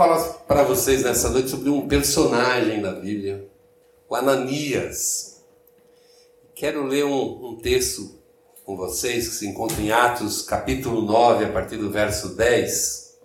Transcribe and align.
falar 0.00 0.18
para 0.48 0.62
vocês 0.62 1.02
nessa 1.02 1.28
noite 1.28 1.50
sobre 1.50 1.68
um 1.68 1.86
personagem 1.86 2.80
da 2.80 2.90
Bíblia, 2.90 3.46
o 4.08 4.14
Ananias. 4.14 5.42
Quero 6.54 6.86
ler 6.86 7.04
um, 7.04 7.50
um 7.50 7.56
texto 7.56 8.10
com 8.64 8.78
vocês 8.78 9.28
que 9.28 9.34
se 9.34 9.46
encontra 9.46 9.78
em 9.78 9.92
Atos 9.92 10.40
capítulo 10.40 11.02
9, 11.02 11.44
a 11.44 11.52
partir 11.52 11.76
do 11.76 11.90
verso 11.90 12.30
10. 12.30 13.18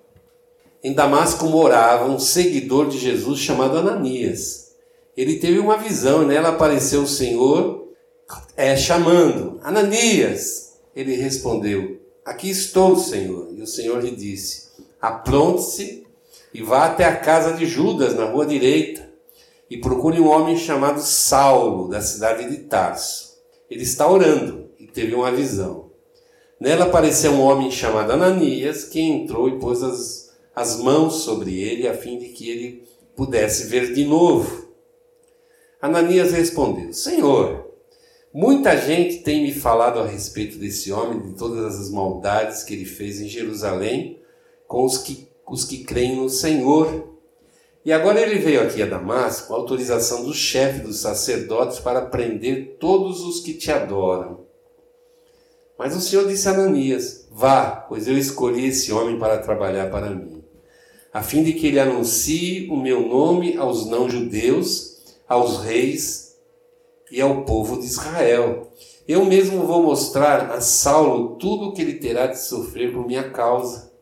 Em 0.83 0.91
Damasco 0.91 1.45
morava 1.45 2.11
um 2.11 2.19
seguidor 2.19 2.89
de 2.89 2.97
Jesus 2.97 3.39
chamado 3.39 3.77
Ananias. 3.77 4.73
Ele 5.15 5.39
teve 5.39 5.59
uma 5.59 5.77
visão 5.77 6.23
e 6.23 6.25
nela 6.25 6.49
apareceu 6.49 7.03
o 7.03 7.07
Senhor 7.07 7.87
é, 8.57 8.75
chamando: 8.75 9.61
Ananias. 9.63 10.73
Ele 10.93 11.15
respondeu: 11.15 12.01
Aqui 12.25 12.49
estou, 12.49 12.97
Senhor. 12.97 13.47
E 13.53 13.61
o 13.61 13.67
Senhor 13.67 14.03
lhe 14.03 14.11
disse: 14.11 14.71
Apronte-se 14.99 16.04
e 16.55 16.63
vá 16.63 16.85
até 16.85 17.03
a 17.03 17.17
casa 17.17 17.51
de 17.51 17.65
Judas, 17.65 18.15
na 18.15 18.23
rua 18.23 18.45
direita, 18.45 19.11
e 19.69 19.75
procure 19.75 20.21
um 20.21 20.29
homem 20.29 20.55
chamado 20.55 21.01
Saulo, 21.01 21.89
da 21.89 21.99
cidade 21.99 22.49
de 22.49 22.63
Tarso. 22.63 23.35
Ele 23.69 23.83
está 23.83 24.09
orando 24.09 24.69
e 24.79 24.87
teve 24.87 25.13
uma 25.13 25.33
visão. 25.33 25.91
Nela 26.57 26.85
apareceu 26.85 27.33
um 27.33 27.41
homem 27.41 27.69
chamado 27.69 28.13
Ananias, 28.13 28.85
que 28.85 29.01
entrou 29.01 29.49
e 29.49 29.59
pôs 29.59 29.83
as, 29.83 30.33
as 30.55 30.79
mãos 30.79 31.23
sobre 31.25 31.59
ele, 31.59 31.89
a 31.89 31.93
fim 31.93 32.17
de 32.17 32.29
que 32.29 32.49
ele 32.49 32.87
pudesse 33.17 33.67
ver 33.67 33.93
de 33.93 34.05
novo. 34.05 34.69
Ananias 35.81 36.31
respondeu: 36.31 36.93
Senhor, 36.93 37.65
Muita 38.33 38.75
gente 38.75 39.23
tem 39.23 39.43
me 39.43 39.53
falado 39.53 39.97
a 39.97 40.05
respeito 40.05 40.57
desse 40.57 40.91
homem, 40.91 41.21
de 41.21 41.37
todas 41.37 41.79
as 41.79 41.89
maldades 41.89 42.63
que 42.63 42.73
ele 42.73 42.83
fez 42.83 43.21
em 43.21 43.29
Jerusalém 43.29 44.19
com 44.67 44.83
os 44.83 44.97
que, 44.97 45.29
os 45.47 45.63
que 45.63 45.83
creem 45.83 46.15
no 46.15 46.29
Senhor. 46.29 47.13
E 47.83 47.93
agora 47.93 48.19
ele 48.19 48.39
veio 48.39 48.61
aqui 48.61 48.81
a 48.81 48.87
Damasco 48.87 49.47
com 49.47 49.53
autorização 49.53 50.23
do 50.23 50.33
chefe 50.33 50.79
dos 50.79 51.01
sacerdotes 51.01 51.79
para 51.79 52.01
prender 52.01 52.77
todos 52.79 53.21
os 53.21 53.39
que 53.41 53.53
te 53.53 53.71
adoram. 53.71 54.45
Mas 55.77 55.95
o 55.95 56.01
Senhor 56.01 56.27
disse 56.27 56.47
a 56.47 56.51
Ananias: 56.51 57.27
Vá, 57.31 57.85
pois 57.87 58.07
eu 58.07 58.17
escolhi 58.17 58.67
esse 58.67 58.91
homem 58.91 59.19
para 59.19 59.37
trabalhar 59.37 59.91
para 59.91 60.09
mim, 60.09 60.43
a 61.13 61.21
fim 61.21 61.43
de 61.43 61.53
que 61.53 61.67
ele 61.67 61.79
anuncie 61.79 62.67
o 62.69 62.77
meu 62.77 63.07
nome 63.07 63.57
aos 63.57 63.85
não-judeus, 63.85 64.97
aos 65.27 65.59
reis 65.63 66.35
e 67.11 67.21
ao 67.21 67.43
povo 67.43 67.79
de 67.79 67.85
Israel. 67.85 68.71
Eu 69.07 69.23
mesmo 69.25 69.67
vou 69.67 69.83
mostrar 69.83 70.49
a 70.51 70.61
Saulo 70.61 71.35
tudo 71.35 71.65
o 71.65 71.73
que 71.73 71.81
ele 71.81 71.99
terá 71.99 72.25
de 72.25 72.39
sofrer 72.39 72.91
por 72.91 73.05
minha 73.05 73.29
causa. 73.29 73.93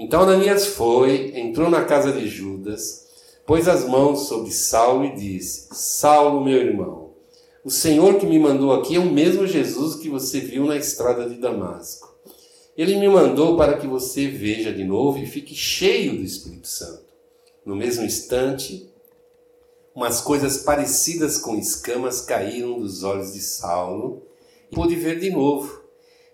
Então 0.00 0.22
Ananias 0.22 0.64
foi, 0.64 1.36
entrou 1.36 1.68
na 1.68 1.84
casa 1.84 2.12
de 2.12 2.28
Judas, 2.28 3.08
pôs 3.44 3.66
as 3.66 3.84
mãos 3.84 4.28
sobre 4.28 4.52
Saulo 4.52 5.04
e 5.04 5.16
disse: 5.16 5.66
Saulo, 5.72 6.44
meu 6.44 6.56
irmão, 6.56 7.14
o 7.64 7.70
Senhor 7.70 8.14
que 8.14 8.24
me 8.24 8.38
mandou 8.38 8.72
aqui 8.72 8.94
é 8.94 9.00
o 9.00 9.10
mesmo 9.10 9.44
Jesus 9.44 9.96
que 9.96 10.08
você 10.08 10.38
viu 10.38 10.66
na 10.66 10.76
estrada 10.76 11.28
de 11.28 11.34
Damasco. 11.34 12.16
Ele 12.76 12.94
me 12.94 13.08
mandou 13.08 13.56
para 13.56 13.76
que 13.76 13.88
você 13.88 14.28
veja 14.28 14.72
de 14.72 14.84
novo 14.84 15.18
e 15.18 15.26
fique 15.26 15.56
cheio 15.56 16.16
do 16.16 16.22
Espírito 16.22 16.68
Santo. 16.68 17.08
No 17.66 17.74
mesmo 17.74 18.04
instante, 18.04 18.88
umas 19.92 20.20
coisas 20.20 20.58
parecidas 20.58 21.38
com 21.38 21.56
escamas 21.56 22.20
caíram 22.20 22.78
dos 22.78 23.02
olhos 23.02 23.32
de 23.32 23.40
Saulo 23.40 24.22
e 24.70 24.76
pôde 24.76 24.94
ver 24.94 25.18
de 25.18 25.28
novo. 25.28 25.82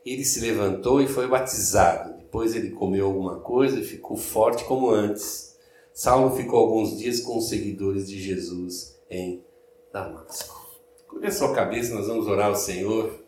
Ele 0.04 0.22
se 0.22 0.40
levantou 0.40 1.00
e 1.00 1.08
foi 1.08 1.26
batizado. 1.26 2.13
Depois 2.34 2.56
ele 2.56 2.70
comeu 2.70 3.06
alguma 3.06 3.38
coisa 3.38 3.78
e 3.78 3.84
ficou 3.84 4.16
forte 4.16 4.64
como 4.64 4.90
antes. 4.90 5.56
Saulo 5.92 6.34
ficou 6.34 6.58
alguns 6.58 6.98
dias 6.98 7.20
com 7.20 7.38
os 7.38 7.48
seguidores 7.48 8.08
de 8.08 8.20
Jesus 8.20 9.00
em 9.08 9.44
Damasco. 9.92 10.68
Cubra 11.06 11.28
a 11.28 11.30
sua 11.30 11.54
cabeça, 11.54 11.94
nós 11.94 12.08
vamos 12.08 12.26
orar 12.26 12.48
ao 12.48 12.56
Senhor. 12.56 13.24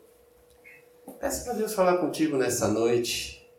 Peça 1.21 1.45
para 1.45 1.53
Deus 1.53 1.73
falar 1.73 1.99
contigo 1.99 2.35
nessa 2.35 2.67
noite. 2.67 3.49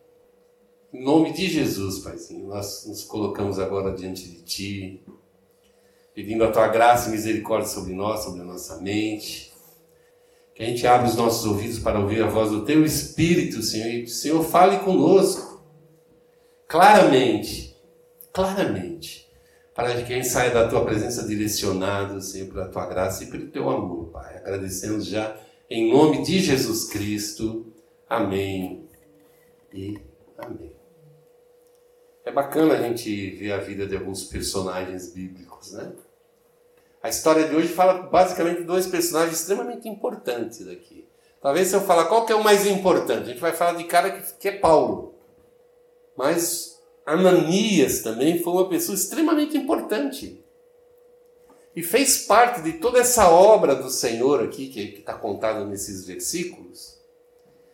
Em 0.92 1.02
nome 1.02 1.32
de 1.32 1.46
Jesus, 1.46 2.00
Paizinho, 2.00 2.48
nós 2.48 2.84
nos 2.86 3.02
colocamos 3.04 3.58
agora 3.58 3.94
diante 3.94 4.28
de 4.28 4.42
Ti 4.42 5.02
pedindo 6.14 6.44
a 6.44 6.52
tua 6.52 6.68
graça 6.68 7.08
e 7.08 7.12
misericórdia 7.12 7.70
sobre 7.70 7.94
nós, 7.94 8.22
sobre 8.22 8.42
a 8.42 8.44
nossa 8.44 8.76
mente. 8.82 9.47
Que 10.58 10.64
a 10.64 10.66
gente 10.66 10.84
abra 10.88 11.06
os 11.06 11.14
nossos 11.14 11.46
ouvidos 11.46 11.78
para 11.78 12.00
ouvir 12.00 12.20
a 12.20 12.26
voz 12.26 12.50
do 12.50 12.64
teu 12.64 12.84
Espírito, 12.84 13.62
Senhor. 13.62 13.86
E 13.86 14.02
o 14.02 14.08
Senhor 14.08 14.42
fale 14.42 14.80
conosco 14.80 15.62
claramente, 16.66 17.76
claramente, 18.32 19.30
para 19.72 20.02
que 20.02 20.12
gente 20.12 20.26
saia 20.26 20.50
da 20.50 20.66
tua 20.66 20.84
presença 20.84 21.24
direcionado, 21.28 22.20
Senhor, 22.20 22.48
pela 22.48 22.66
tua 22.66 22.86
graça 22.86 23.22
e 23.22 23.28
pelo 23.28 23.46
teu 23.46 23.70
amor, 23.70 24.08
Pai. 24.08 24.36
Agradecemos 24.38 25.06
já 25.06 25.36
em 25.70 25.92
nome 25.92 26.24
de 26.24 26.40
Jesus 26.40 26.88
Cristo. 26.88 27.72
Amém 28.10 28.84
e 29.72 29.96
amém. 30.36 30.72
É 32.24 32.32
bacana 32.32 32.74
a 32.74 32.82
gente 32.82 33.30
ver 33.30 33.52
a 33.52 33.58
vida 33.58 33.86
de 33.86 33.96
alguns 33.96 34.24
personagens 34.24 35.12
bíblicos, 35.12 35.70
né? 35.70 35.92
A 37.02 37.08
história 37.08 37.46
de 37.46 37.54
hoje 37.54 37.68
fala 37.68 38.02
basicamente 38.02 38.58
de 38.58 38.64
dois 38.64 38.86
personagens 38.86 39.38
extremamente 39.38 39.88
importantes 39.88 40.66
aqui. 40.66 41.06
Talvez 41.40 41.68
se 41.68 41.76
eu 41.76 41.80
falar 41.80 42.06
qual 42.06 42.26
que 42.26 42.32
é 42.32 42.36
o 42.36 42.42
mais 42.42 42.66
importante, 42.66 43.22
a 43.22 43.26
gente 43.26 43.40
vai 43.40 43.52
falar 43.52 43.74
de 43.74 43.84
cara 43.84 44.10
que, 44.10 44.32
que 44.34 44.48
é 44.48 44.52
Paulo. 44.52 45.14
Mas 46.16 46.80
Ananias 47.06 48.02
também 48.02 48.42
foi 48.42 48.52
uma 48.52 48.68
pessoa 48.68 48.96
extremamente 48.96 49.56
importante. 49.56 50.44
E 51.76 51.82
fez 51.82 52.26
parte 52.26 52.60
de 52.62 52.72
toda 52.74 52.98
essa 52.98 53.30
obra 53.30 53.76
do 53.76 53.88
Senhor 53.88 54.42
aqui, 54.42 54.68
que 54.68 54.98
está 54.98 55.14
contada 55.14 55.64
nesses 55.64 56.04
versículos, 56.04 56.98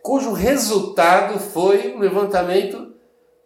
cujo 0.02 0.32
resultado 0.32 1.40
foi 1.40 1.94
o 1.94 1.98
levantamento 1.98 2.92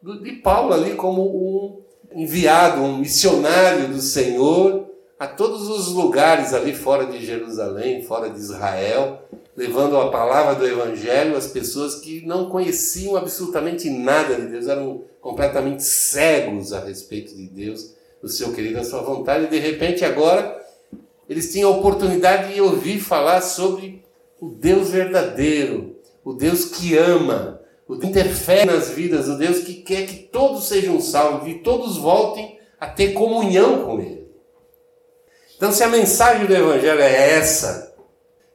de 0.03 0.33
Paulo 0.33 0.75
ali 0.75 0.97
como 0.97 1.23
um 1.23 1.83
enviado, 2.13 2.81
um 2.81 2.99
missionário 2.99 3.87
do 3.87 4.01
Senhor 4.01 4.88
a 5.19 5.27
todos 5.27 5.69
os 5.69 5.89
lugares 5.89 6.55
ali 6.55 6.73
fora 6.73 7.07
de 7.07 7.25
Jerusalém, 7.25 8.05
fora 8.05 8.31
de 8.31 8.39
Israel, 8.39 9.23
levando 9.57 9.97
a 9.97 10.11
palavra 10.11 10.55
do 10.55 10.65
Evangelho 10.65 11.37
às 11.37 11.49
pessoas 11.49 11.97
que 11.97 12.25
não 12.25 12.49
conheciam 12.49 13.17
absolutamente 13.17 13.91
nada 13.91 14.37
de 14.37 14.47
Deus, 14.47 14.69
eram 14.69 15.03
completamente 15.21 15.83
cegos 15.83 16.73
a 16.73 16.79
respeito 16.79 17.35
de 17.35 17.49
Deus, 17.49 17.95
do 18.23 18.29
seu 18.29 18.53
querido, 18.53 18.79
a 18.79 18.85
sua 18.85 19.03
vontade, 19.03 19.45
e 19.45 19.49
de 19.49 19.59
repente 19.59 20.05
agora 20.05 20.57
eles 21.29 21.53
tinham 21.53 21.73
a 21.73 21.77
oportunidade 21.77 22.55
de 22.55 22.61
ouvir 22.61 23.01
falar 23.01 23.41
sobre 23.41 24.03
o 24.41 24.49
Deus 24.49 24.91
verdadeiro, 24.91 25.97
o 26.25 26.33
Deus 26.33 26.67
que 26.67 26.97
ama, 26.97 27.61
o 27.89 27.99
que 27.99 28.07
interfere 28.07 28.67
nas 28.67 28.91
vidas, 28.91 29.29
o 29.29 29.37
Deus 29.37 29.59
que 29.61 29.75
quer 29.75 30.07
que 30.07 30.17
todos 30.17 30.69
sejam 30.69 31.01
salvos, 31.01 31.45
que 31.45 31.59
todos 31.61 31.97
voltem 31.97 32.59
a 32.79 32.87
ter 32.87 33.13
comunhão 33.13 33.85
com 33.85 34.01
Ele. 34.01 34.28
Então, 35.59 35.73
se 35.73 35.83
a 35.83 35.89
mensagem 35.89 36.47
do 36.47 36.55
Evangelho 36.55 37.01
é 37.01 37.33
essa, 37.33 37.93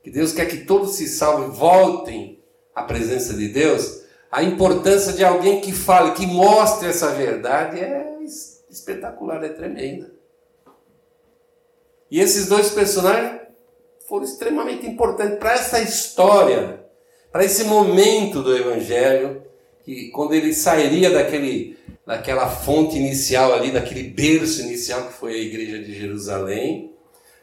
que 0.02 0.10
Deus 0.10 0.32
quer 0.32 0.46
que 0.46 0.66
todos 0.66 0.96
se 0.96 1.06
salvem, 1.10 1.50
voltem 1.50 2.42
à 2.74 2.82
presença 2.84 3.34
de 3.34 3.50
Deus, 3.50 4.04
a 4.32 4.42
importância 4.42 5.12
de 5.12 5.22
alguém 5.22 5.60
que 5.60 5.74
fale, 5.74 6.14
que 6.14 6.26
mostre 6.26 6.88
essa 6.88 7.10
verdade 7.10 7.82
é 7.82 8.18
espetacular, 8.70 9.44
é 9.44 9.50
tremenda. 9.50 10.14
E 12.10 12.22
esses 12.22 12.48
dois 12.48 12.70
personagens 12.70 13.42
foram 14.08 14.24
extremamente 14.24 14.88
importantes 14.88 15.38
para 15.40 15.52
essa 15.52 15.82
história, 15.82 16.86
para 17.34 17.44
esse 17.44 17.66
momento 17.66 18.42
do 18.42 18.56
Evangelho, 18.56 19.44
que 19.84 20.10
quando 20.12 20.34
ele 20.34 20.54
sairia 20.54 21.10
daquele, 21.10 21.78
daquela 22.06 22.50
fonte 22.50 22.98
inicial 22.98 23.54
ali, 23.54 23.72
daquele 23.72 24.04
berço 24.04 24.62
inicial 24.62 25.08
que 25.08 25.14
foi 25.14 25.34
a 25.34 25.38
igreja 25.38 25.80
de 25.80 25.94
Jerusalém, 25.98 26.94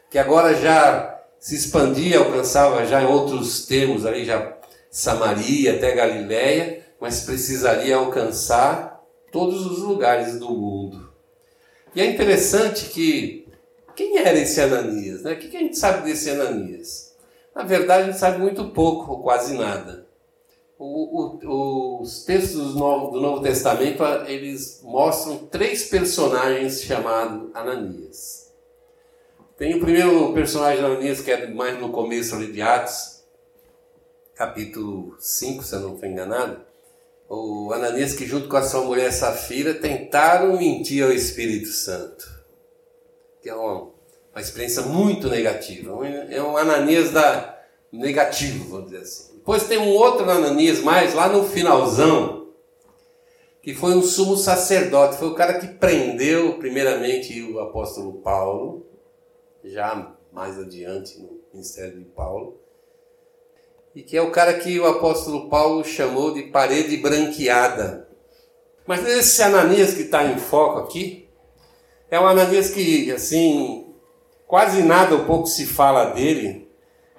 que 0.09 0.17
agora 0.17 0.53
já 0.53 1.19
se 1.39 1.55
expandia, 1.55 2.19
alcançava 2.19 2.85
já 2.85 3.01
em 3.01 3.07
outros 3.07 3.65
termos 3.65 4.05
ali, 4.05 4.25
já 4.25 4.57
Samaria 4.91 5.75
até 5.75 5.95
Galiléia, 5.95 6.85
mas 6.99 7.21
precisaria 7.21 7.95
alcançar 7.95 9.01
todos 9.31 9.65
os 9.65 9.79
lugares 9.79 10.37
do 10.37 10.49
mundo. 10.49 11.11
E 11.95 12.01
é 12.01 12.05
interessante 12.05 12.89
que 12.89 13.47
quem 13.95 14.17
era 14.17 14.37
esse 14.37 14.61
Ananias? 14.61 15.23
Né? 15.23 15.33
O 15.33 15.39
que 15.39 15.55
a 15.55 15.59
gente 15.59 15.77
sabe 15.77 16.05
desse 16.05 16.29
Ananias? 16.29 17.15
Na 17.55 17.63
verdade, 17.63 18.03
a 18.03 18.05
gente 18.07 18.19
sabe 18.19 18.39
muito 18.39 18.69
pouco, 18.69 19.11
ou 19.11 19.23
quase 19.23 19.53
nada. 19.57 20.00
O, 20.83 21.37
o, 21.45 22.01
os 22.01 22.25
textos 22.25 22.73
do 22.73 22.79
Novo, 22.79 23.11
do 23.11 23.21
Novo 23.21 23.43
Testamento 23.43 24.03
eles 24.25 24.81
mostram 24.81 25.37
três 25.45 25.83
personagens 25.83 26.81
chamados 26.81 27.51
Ananias. 27.53 28.51
Tem 29.55 29.75
o 29.75 29.79
primeiro 29.79 30.33
personagem 30.33 30.83
Ananias, 30.83 31.21
que 31.21 31.29
é 31.29 31.45
mais 31.45 31.79
no 31.79 31.91
começo 31.91 32.33
ali 32.33 32.51
de 32.51 32.63
Atos, 32.63 33.23
capítulo 34.33 35.15
5, 35.19 35.63
se 35.63 35.75
eu 35.75 35.81
não 35.81 35.93
estou 35.93 36.09
enganado, 36.09 36.61
o 37.29 37.71
Ananias 37.71 38.15
que 38.15 38.25
junto 38.25 38.49
com 38.49 38.57
a 38.57 38.63
sua 38.63 38.81
mulher 38.81 39.11
Safira 39.11 39.75
tentaram 39.75 40.57
mentir 40.57 41.03
ao 41.03 41.11
Espírito 41.11 41.67
Santo. 41.67 42.27
Que 43.39 43.51
é 43.51 43.53
uma, 43.53 43.91
uma 44.33 44.41
experiência 44.41 44.81
muito 44.81 45.29
negativa. 45.29 45.91
É 46.31 46.41
um 46.41 46.57
Ananias 46.57 47.11
da 47.11 47.61
negativo, 47.91 48.67
vamos 48.67 48.89
dizer 48.89 49.03
assim. 49.03 49.30
Depois 49.41 49.63
tem 49.63 49.79
um 49.79 49.89
outro 49.89 50.29
Ananias 50.29 50.81
mais 50.81 51.15
lá 51.15 51.27
no 51.27 51.43
finalzão, 51.43 52.49
que 53.59 53.73
foi 53.73 53.95
um 53.95 54.03
sumo 54.03 54.37
sacerdote, 54.37 55.17
foi 55.17 55.29
o 55.29 55.33
cara 55.33 55.57
que 55.57 55.67
prendeu 55.67 56.59
primeiramente 56.59 57.41
o 57.41 57.59
apóstolo 57.59 58.21
Paulo, 58.21 58.85
já 59.63 60.15
mais 60.31 60.59
adiante 60.59 61.19
no 61.19 61.41
ministério 61.51 61.97
de 61.97 62.05
Paulo, 62.05 62.61
e 63.95 64.03
que 64.03 64.15
é 64.15 64.21
o 64.21 64.29
cara 64.29 64.53
que 64.53 64.79
o 64.79 64.85
apóstolo 64.85 65.49
Paulo 65.49 65.83
chamou 65.83 66.35
de 66.35 66.43
parede 66.43 66.97
branqueada. 66.97 68.07
Mas 68.85 69.03
esse 69.07 69.41
Ananias 69.41 69.95
que 69.95 70.03
está 70.03 70.23
em 70.23 70.37
foco 70.37 70.77
aqui, 70.77 71.27
é 72.11 72.19
um 72.19 72.27
Ananias 72.27 72.69
que, 72.69 73.11
assim, 73.11 73.91
quase 74.45 74.83
nada 74.83 75.15
um 75.15 75.25
pouco 75.25 75.47
se 75.47 75.65
fala 75.65 76.11
dele, 76.11 76.60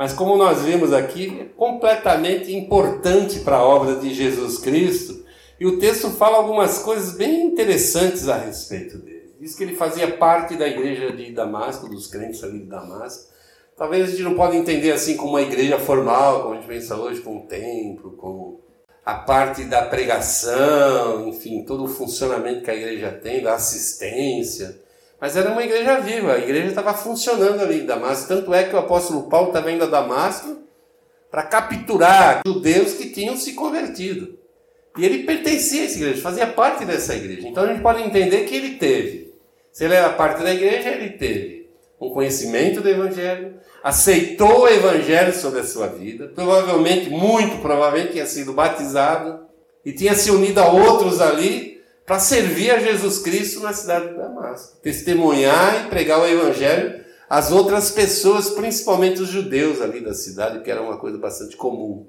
mas 0.02 0.12
como 0.12 0.36
nós 0.36 0.62
vimos 0.62 0.92
aqui, 0.92 1.38
é 1.40 1.44
completamente 1.44 2.52
importante 2.52 3.38
para 3.38 3.58
a 3.58 3.64
obra 3.64 3.94
de 3.94 4.12
Jesus 4.12 4.58
Cristo, 4.58 5.24
e 5.60 5.64
o 5.64 5.78
texto 5.78 6.10
fala 6.10 6.38
algumas 6.38 6.80
coisas 6.80 7.14
bem 7.14 7.46
interessantes 7.46 8.28
a 8.28 8.36
respeito 8.36 8.98
dele. 8.98 9.32
Diz 9.38 9.54
que 9.54 9.62
ele 9.62 9.76
fazia 9.76 10.10
parte 10.16 10.56
da 10.56 10.66
igreja 10.66 11.12
de 11.12 11.30
Damasco, 11.30 11.88
dos 11.88 12.08
crentes 12.08 12.42
ali 12.42 12.58
de 12.58 12.66
Damasco, 12.66 13.30
Talvez 13.76 14.08
a 14.08 14.10
gente 14.10 14.22
não 14.24 14.34
pode 14.34 14.56
entender 14.56 14.90
assim 14.90 15.16
como 15.16 15.30
uma 15.30 15.42
igreja 15.42 15.78
formal, 15.78 16.42
como 16.42 16.54
a 16.54 16.56
gente 16.56 16.66
pensa 16.66 16.96
hoje, 16.96 17.20
com 17.20 17.38
o 17.38 17.46
templo, 17.46 18.12
com 18.16 18.60
a 19.04 19.14
parte 19.14 19.62
da 19.64 19.82
pregação, 19.82 21.28
enfim, 21.28 21.64
todo 21.64 21.84
o 21.84 21.88
funcionamento 21.88 22.62
que 22.62 22.70
a 22.72 22.74
igreja 22.74 23.12
tem, 23.12 23.40
da 23.40 23.54
assistência. 23.54 24.80
Mas 25.22 25.36
era 25.36 25.52
uma 25.52 25.62
igreja 25.62 26.00
viva, 26.00 26.32
a 26.32 26.38
igreja 26.38 26.66
estava 26.66 26.92
funcionando 26.92 27.60
ali 27.60 27.82
em 27.82 27.86
Damasco. 27.86 28.26
Tanto 28.26 28.52
é 28.52 28.64
que 28.64 28.74
o 28.74 28.78
apóstolo 28.80 29.28
Paulo 29.28 29.46
estava 29.50 29.70
indo 29.70 29.84
a 29.84 29.86
Damasco 29.86 30.58
para 31.30 31.44
capturar 31.44 32.40
judeus 32.44 32.94
que 32.94 33.10
tinham 33.10 33.36
se 33.36 33.52
convertido. 33.52 34.36
E 34.98 35.04
ele 35.04 35.22
pertencia 35.22 35.82
a 35.82 35.84
essa 35.84 35.96
igreja, 35.96 36.20
fazia 36.20 36.48
parte 36.48 36.84
dessa 36.84 37.14
igreja. 37.14 37.46
Então 37.46 37.62
a 37.62 37.68
gente 37.68 37.80
pode 37.80 38.02
entender 38.02 38.46
que 38.46 38.56
ele 38.56 38.70
teve. 38.70 39.32
Se 39.70 39.84
ele 39.84 39.94
era 39.94 40.10
parte 40.10 40.42
da 40.42 40.52
igreja, 40.52 40.88
ele 40.88 41.10
teve 41.10 41.70
um 42.00 42.10
conhecimento 42.10 42.80
do 42.80 42.88
evangelho, 42.88 43.54
aceitou 43.80 44.62
o 44.62 44.68
evangelho 44.68 45.32
sobre 45.32 45.60
a 45.60 45.64
sua 45.64 45.86
vida, 45.86 46.32
provavelmente, 46.34 47.08
muito 47.08 47.62
provavelmente, 47.62 48.14
tinha 48.14 48.26
sido 48.26 48.52
batizado 48.52 49.46
e 49.84 49.92
tinha 49.92 50.16
se 50.16 50.32
unido 50.32 50.58
a 50.58 50.66
outros 50.66 51.20
ali 51.20 51.71
para 52.12 52.18
servir 52.18 52.70
a 52.70 52.78
Jesus 52.78 53.20
Cristo 53.20 53.60
na 53.60 53.72
cidade 53.72 54.08
de 54.08 54.16
Damasco, 54.18 54.76
testemunhar 54.82 55.86
e 55.86 55.88
pregar 55.88 56.20
o 56.20 56.26
evangelho 56.26 57.02
às 57.26 57.50
outras 57.50 57.90
pessoas, 57.90 58.50
principalmente 58.50 59.22
os 59.22 59.30
judeus 59.30 59.80
ali 59.80 59.98
da 59.98 60.12
cidade, 60.12 60.62
que 60.62 60.70
era 60.70 60.82
uma 60.82 60.98
coisa 60.98 61.16
bastante 61.16 61.56
comum, 61.56 62.06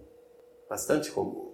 bastante 0.69 1.09
comum. 1.09 1.53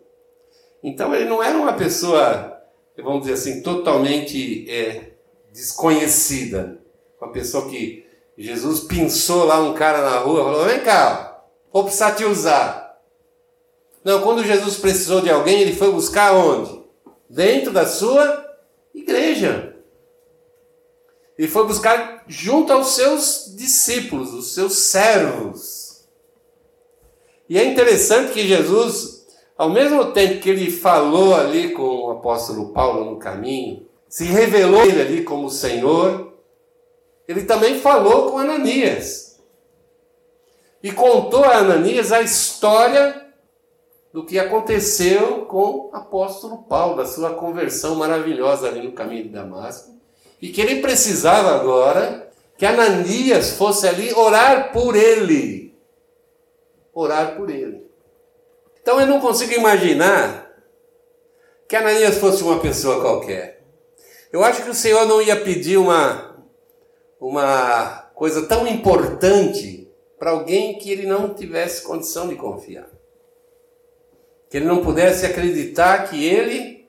Então 0.81 1.13
ele 1.13 1.29
não 1.29 1.43
era 1.43 1.55
uma 1.59 1.73
pessoa, 1.73 2.59
vamos 2.97 3.21
dizer 3.21 3.33
assim, 3.33 3.61
totalmente 3.61 4.67
é, 4.67 5.11
desconhecida, 5.53 6.81
uma 7.21 7.31
pessoa 7.31 7.69
que 7.69 8.03
Jesus 8.35 8.79
pinçou 8.79 9.45
lá 9.45 9.59
um 9.59 9.75
cara 9.75 10.01
na 10.01 10.17
rua, 10.17 10.45
falou: 10.45 10.65
vem 10.65 10.79
cá, 10.79 11.45
vou 11.71 11.83
precisar 11.83 12.15
te 12.15 12.25
usar. 12.25 12.99
Não, 14.03 14.23
quando 14.23 14.43
Jesus 14.43 14.75
precisou 14.77 15.21
de 15.21 15.29
alguém, 15.29 15.61
ele 15.61 15.75
foi 15.75 15.91
buscar 15.91 16.33
onde? 16.33 16.78
Dentro 17.29 17.71
da 17.71 17.85
sua 17.85 18.45
igreja. 18.93 19.75
Ele 21.37 21.47
foi 21.47 21.65
buscar 21.65 22.25
junto 22.27 22.73
aos 22.73 22.95
seus 22.95 23.53
discípulos, 23.55 24.33
os 24.33 24.53
seus 24.53 24.73
servos. 24.73 26.05
E 27.47 27.57
é 27.57 27.63
interessante 27.63 28.33
que 28.33 28.45
Jesus, 28.45 29.25
ao 29.57 29.69
mesmo 29.69 30.11
tempo 30.11 30.41
que 30.41 30.49
ele 30.49 30.69
falou 30.69 31.33
ali 31.33 31.71
com 31.71 31.81
o 31.81 32.11
apóstolo 32.11 32.73
Paulo 32.73 33.05
no 33.09 33.17
caminho, 33.17 33.87
se 34.09 34.25
revelou 34.25 34.83
ele 34.83 35.01
ali 35.01 35.23
como 35.23 35.49
Senhor, 35.49 36.33
ele 37.27 37.43
também 37.43 37.79
falou 37.79 38.31
com 38.31 38.39
Ananias. 38.39 39.39
E 40.83 40.91
contou 40.91 41.45
a 41.45 41.57
Ananias 41.57 42.11
a 42.11 42.21
história 42.21 43.28
do 44.11 44.25
que 44.25 44.39
aconteceu 44.39 45.45
com 45.45 45.89
o 45.91 45.95
apóstolo 45.95 46.63
Paulo, 46.63 46.97
da 46.97 47.05
sua 47.05 47.33
conversão 47.33 47.95
maravilhosa 47.95 48.67
ali 48.67 48.81
no 48.81 48.91
caminho 48.91 49.23
de 49.23 49.29
Damasco. 49.29 49.93
E 50.41 50.49
que 50.49 50.61
ele 50.61 50.81
precisava 50.81 51.55
agora 51.55 52.31
que 52.57 52.65
Ananias 52.65 53.51
fosse 53.51 53.87
ali 53.87 54.13
orar 54.13 54.71
por 54.71 54.95
ele. 54.95 55.77
Orar 56.93 57.35
por 57.35 57.49
ele. 57.49 57.87
Então 58.81 58.99
eu 58.99 59.05
não 59.05 59.19
consigo 59.19 59.53
imaginar 59.53 60.49
que 61.67 61.75
Ananias 61.75 62.17
fosse 62.17 62.41
uma 62.41 62.59
pessoa 62.59 63.01
qualquer. 63.01 63.63
Eu 64.31 64.43
acho 64.43 64.63
que 64.63 64.69
o 64.69 64.75
Senhor 64.75 65.05
não 65.05 65.21
ia 65.21 65.39
pedir 65.39 65.77
uma 65.77 66.29
uma 67.19 68.09
coisa 68.15 68.47
tão 68.47 68.65
importante 68.65 69.91
para 70.17 70.31
alguém 70.31 70.77
que 70.77 70.89
ele 70.89 71.05
não 71.05 71.33
tivesse 71.33 71.83
condição 71.83 72.27
de 72.27 72.35
confiar. 72.35 72.87
Que 74.49 74.57
ele 74.57 74.65
não 74.65 74.83
pudesse 74.83 75.25
acreditar 75.25 76.09
que 76.09 76.25
ele 76.25 76.87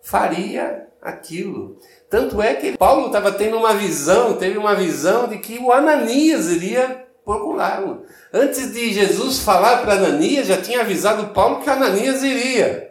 faria 0.00 0.86
aquilo. 1.02 1.76
Tanto 2.08 2.40
é 2.40 2.54
que 2.54 2.76
Paulo 2.76 3.08
estava 3.08 3.32
tendo 3.32 3.56
uma 3.56 3.74
visão, 3.74 4.34
teve 4.34 4.56
uma 4.56 4.74
visão 4.74 5.28
de 5.28 5.38
que 5.38 5.58
o 5.58 5.70
Ananias 5.70 6.46
iria 6.46 7.06
procurá-lo. 7.24 8.04
Antes 8.32 8.72
de 8.72 8.92
Jesus 8.92 9.40
falar 9.40 9.82
para 9.82 9.94
Ananias, 9.94 10.46
já 10.46 10.60
tinha 10.60 10.80
avisado 10.80 11.34
Paulo 11.34 11.60
que 11.60 11.68
Ananias 11.68 12.22
iria. 12.22 12.90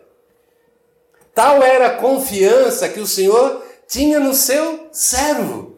Tal 1.34 1.62
era 1.64 1.88
a 1.88 1.96
confiança 1.96 2.90
que 2.90 3.00
o 3.00 3.08
Senhor 3.08 3.64
tinha 3.88 4.20
no 4.20 4.34
seu 4.34 4.88
servo. 4.92 5.78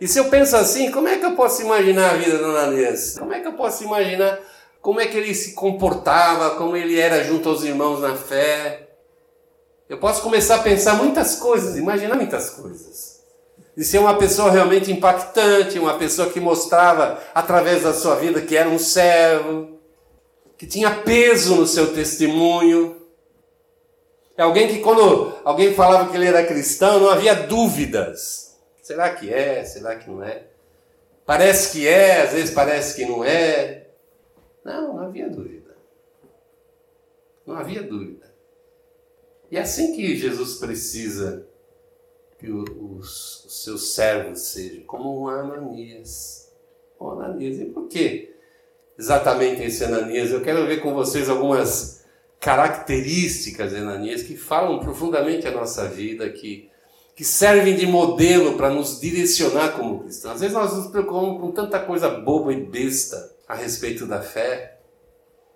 E 0.00 0.06
se 0.06 0.18
eu 0.18 0.26
penso 0.26 0.56
assim, 0.56 0.92
como 0.92 1.08
é 1.08 1.18
que 1.18 1.24
eu 1.24 1.34
posso 1.34 1.62
imaginar 1.62 2.10
a 2.10 2.16
vida 2.16 2.38
do 2.38 2.44
Ananias? 2.44 3.16
Como 3.18 3.32
é 3.32 3.40
que 3.40 3.48
eu 3.48 3.54
posso 3.54 3.82
imaginar 3.82 4.38
como 4.88 5.02
é 5.02 5.06
que 5.06 5.18
ele 5.18 5.34
se 5.34 5.52
comportava, 5.52 6.56
como 6.56 6.74
ele 6.74 6.98
era 6.98 7.22
junto 7.22 7.50
aos 7.50 7.62
irmãos 7.62 8.00
na 8.00 8.16
fé? 8.16 8.88
Eu 9.86 9.98
posso 9.98 10.22
começar 10.22 10.54
a 10.54 10.62
pensar 10.62 10.94
muitas 10.94 11.34
coisas, 11.36 11.76
imaginar 11.76 12.14
muitas 12.14 12.48
coisas. 12.48 13.22
De 13.76 13.84
ser 13.84 13.98
uma 13.98 14.16
pessoa 14.16 14.50
realmente 14.50 14.90
impactante, 14.90 15.78
uma 15.78 15.98
pessoa 15.98 16.30
que 16.30 16.40
mostrava 16.40 17.22
através 17.34 17.82
da 17.82 17.92
sua 17.92 18.14
vida 18.14 18.40
que 18.40 18.56
era 18.56 18.66
um 18.66 18.78
servo, 18.78 19.78
que 20.56 20.66
tinha 20.66 20.90
peso 20.90 21.56
no 21.56 21.66
seu 21.66 21.92
testemunho. 21.92 22.96
É 24.38 24.42
alguém 24.42 24.68
que 24.68 24.78
quando 24.78 25.34
alguém 25.44 25.74
falava 25.74 26.08
que 26.08 26.16
ele 26.16 26.28
era 26.28 26.46
cristão, 26.46 26.98
não 26.98 27.10
havia 27.10 27.34
dúvidas. 27.34 28.56
Será 28.82 29.10
que 29.10 29.30
é? 29.30 29.62
Será 29.64 29.96
que 29.96 30.08
não 30.08 30.22
é? 30.22 30.44
Parece 31.26 31.72
que 31.72 31.86
é, 31.86 32.22
às 32.22 32.32
vezes 32.32 32.54
parece 32.54 32.96
que 32.96 33.04
não 33.04 33.22
é. 33.22 33.87
Não, 34.64 34.94
não 34.94 34.98
havia 35.00 35.28
dúvida. 35.28 35.76
Não 37.46 37.56
havia 37.56 37.82
dúvida. 37.82 38.32
E 39.50 39.56
é 39.56 39.60
assim 39.60 39.94
que 39.94 40.16
Jesus 40.16 40.56
precisa 40.56 41.46
que 42.38 42.50
os, 42.50 43.44
os 43.44 43.64
seus 43.64 43.94
servos 43.94 44.40
sejam, 44.40 44.84
como 44.84 45.22
um 45.22 45.28
Ananias. 45.28 46.52
Um 47.00 47.10
Ananias. 47.10 47.58
E 47.58 47.64
por 47.66 47.88
quê? 47.88 48.34
Exatamente 48.98 49.62
esse 49.62 49.84
Ananias. 49.84 50.30
Eu 50.30 50.42
quero 50.42 50.66
ver 50.66 50.82
com 50.82 50.94
vocês 50.94 51.28
algumas 51.28 52.04
características 52.38 53.70
de 53.72 53.78
Ananias 53.78 54.22
que 54.22 54.36
falam 54.36 54.78
profundamente 54.78 55.46
a 55.48 55.50
nossa 55.50 55.88
vida, 55.88 56.28
que 56.30 56.70
que 57.18 57.24
servem 57.24 57.74
de 57.74 57.84
modelo 57.84 58.56
para 58.56 58.70
nos 58.70 59.00
direcionar 59.00 59.76
como 59.76 60.04
cristãos. 60.04 60.34
Às 60.34 60.40
vezes 60.40 60.54
nós 60.54 60.72
nos 60.72 60.86
preocupamos 60.86 61.40
com 61.40 61.50
tanta 61.50 61.80
coisa 61.80 62.08
boba 62.08 62.52
e 62.52 62.62
besta 62.62 63.34
a 63.48 63.54
respeito 63.54 64.06
da 64.06 64.20
fé. 64.20 64.78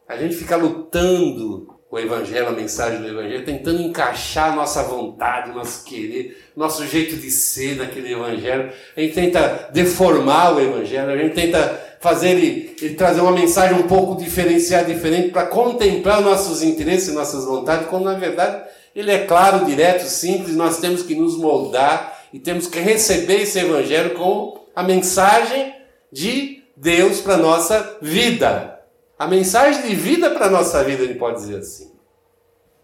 A 0.09 0.17
gente 0.17 0.35
fica 0.35 0.57
lutando 0.57 1.79
o 1.91 1.99
Evangelho, 1.99 2.49
a 2.49 2.53
mensagem 2.53 3.03
do 3.03 3.09
Evangelho, 3.09 3.45
tentando 3.45 3.83
encaixar 3.83 4.57
nossa 4.57 4.83
vontade, 4.83 5.53
nosso 5.53 5.85
querer, 5.85 6.51
nosso 6.57 6.87
jeito 6.87 7.17
de 7.17 7.31
ser 7.31 7.77
naquele 7.77 8.15
Evangelho. 8.15 8.73
A 8.97 9.01
gente 9.01 9.15
tenta 9.15 9.69
deformar 9.71 10.55
o 10.55 10.61
Evangelho, 10.61 11.11
a 11.11 11.17
gente 11.19 11.35
tenta 11.35 11.93
fazer 12.01 12.31
ele, 12.31 12.75
ele 12.81 12.95
trazer 12.95 13.21
uma 13.21 13.33
mensagem 13.33 13.79
um 13.79 13.87
pouco 13.87 14.21
diferenciada, 14.21 14.87
diferente, 14.93 15.29
para 15.29 15.47
contemplar 15.47 16.23
nossos 16.23 16.63
interesses, 16.63 17.15
nossas 17.15 17.45
vontades, 17.45 17.87
quando 17.89 18.05
na 18.05 18.15
verdade 18.15 18.65
ele 18.97 19.11
é 19.11 19.27
claro, 19.27 19.65
direto, 19.67 20.05
simples, 20.05 20.57
nós 20.57 20.79
temos 20.79 21.03
que 21.03 21.15
nos 21.15 21.37
moldar 21.37 22.27
e 22.33 22.39
temos 22.39 22.67
que 22.67 22.81
receber 22.81 23.43
esse 23.43 23.59
evangelho 23.59 24.15
com 24.15 24.67
a 24.75 24.83
mensagem 24.83 25.75
de 26.11 26.62
Deus 26.77 27.21
para 27.21 27.37
nossa 27.37 27.99
vida. 28.01 28.81
A 29.19 29.27
mensagem 29.27 29.83
de 29.83 29.95
vida 29.95 30.31
para 30.31 30.51
nossa 30.51 30.83
vida, 30.83 31.03
ele 31.03 31.15
pode 31.15 31.41
dizer 31.41 31.59
assim. 31.59 31.93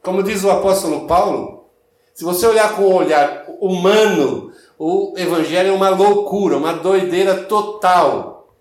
Como 0.03 0.23
diz 0.23 0.45
o 0.45 0.51
apóstolo 0.51 1.07
Paulo, 1.07 1.69
se 2.15 2.25
você 2.25 2.47
olhar 2.47 2.77
com 2.77 2.83
o 2.83 2.95
olhar 2.95 3.47
humano, 3.61 4.53
o 4.79 5.15
evangelho 5.17 5.71
é 5.71 5.73
uma 5.73 5.89
loucura, 5.89 6.57
uma 6.57 6.73
doideira 6.73 7.45
total. 7.45 8.55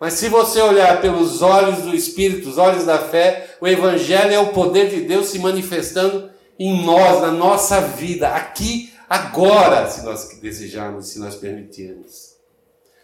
Mas 0.00 0.14
se 0.14 0.28
você 0.28 0.60
olhar 0.60 1.00
pelos 1.00 1.42
olhos 1.42 1.82
do 1.82 1.94
Espírito, 1.94 2.48
os 2.48 2.58
olhos 2.58 2.84
da 2.84 2.98
fé, 2.98 3.56
o 3.60 3.66
evangelho 3.66 4.32
é 4.32 4.38
o 4.38 4.52
poder 4.52 4.88
de 4.88 5.00
Deus 5.00 5.26
se 5.26 5.38
manifestando 5.40 6.30
em 6.58 6.84
nós, 6.84 7.20
na 7.20 7.30
nossa 7.30 7.80
vida, 7.80 8.28
aqui, 8.28 8.92
agora, 9.08 9.88
se 9.88 10.04
nós 10.04 10.28
desejarmos, 10.40 11.08
se 11.08 11.18
nós 11.18 11.34
permitirmos. 11.34 12.27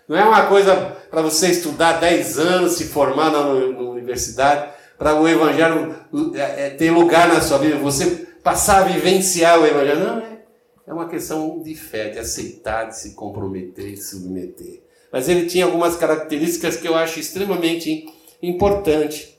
Não 0.09 0.17
é 0.17 0.25
uma 0.25 0.47
coisa 0.47 0.75
para 1.11 1.23
você 1.23 1.49
estudar 1.49 2.01
10 2.01 2.39
anos, 2.39 2.73
se 2.73 2.85
formar 2.85 3.31
na, 3.31 3.43
na 3.43 3.81
universidade, 3.81 4.71
para 4.99 5.15
o 5.15 5.27
Evangelho 5.27 5.95
é, 6.35 6.67
é, 6.67 6.71
ter 6.71 6.91
lugar 6.91 7.29
na 7.29 7.41
sua 7.41 7.59
vida, 7.59 7.77
você 7.77 8.27
passar 8.43 8.83
a 8.83 8.85
vivenciar 8.85 9.59
o 9.59 9.67
Evangelho. 9.67 10.01
Não, 10.01 10.19
é, 10.19 10.39
é 10.87 10.93
uma 10.93 11.09
questão 11.09 11.63
de 11.63 11.75
fé, 11.75 12.11
de 12.11 12.19
aceitar, 12.19 12.85
de 12.85 12.99
se 12.99 13.15
comprometer, 13.15 13.93
de 13.93 14.03
submeter. 14.03 14.83
Mas 15.11 15.29
ele 15.29 15.47
tinha 15.47 15.65
algumas 15.65 15.97
características 15.97 16.77
que 16.77 16.87
eu 16.87 16.95
acho 16.95 17.19
extremamente 17.19 18.07
importante. 18.43 19.39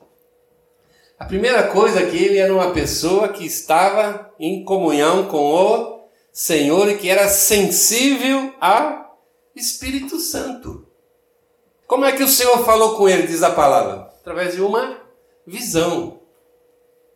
A 1.20 1.26
primeira 1.26 1.64
coisa 1.64 2.00
é 2.00 2.06
que 2.06 2.18
ele 2.18 2.38
era 2.38 2.54
uma 2.54 2.72
pessoa 2.72 3.30
que 3.30 3.46
estava 3.46 4.34
em 4.40 4.66
comunhão 4.66 5.28
com 5.28 5.38
o 5.38 6.10
Senhor 6.32 6.90
e 6.90 6.98
que 6.98 7.10
era 7.10 7.30
sensível 7.30 8.54
ao 8.60 9.05
Espírito 9.56 10.20
Santo. 10.20 10.86
Como 11.88 12.06
é 12.06 12.12
que 12.12 12.24
o 12.24 12.28
Senhor 12.28 12.66
falou 12.66 12.98
com 12.98 13.08
ele, 13.08 13.28
diz 13.28 13.44
a 13.44 13.52
palavra? 13.52 14.12
Através 14.20 14.56
de 14.56 14.62
uma 14.62 15.02
visão. 15.46 16.20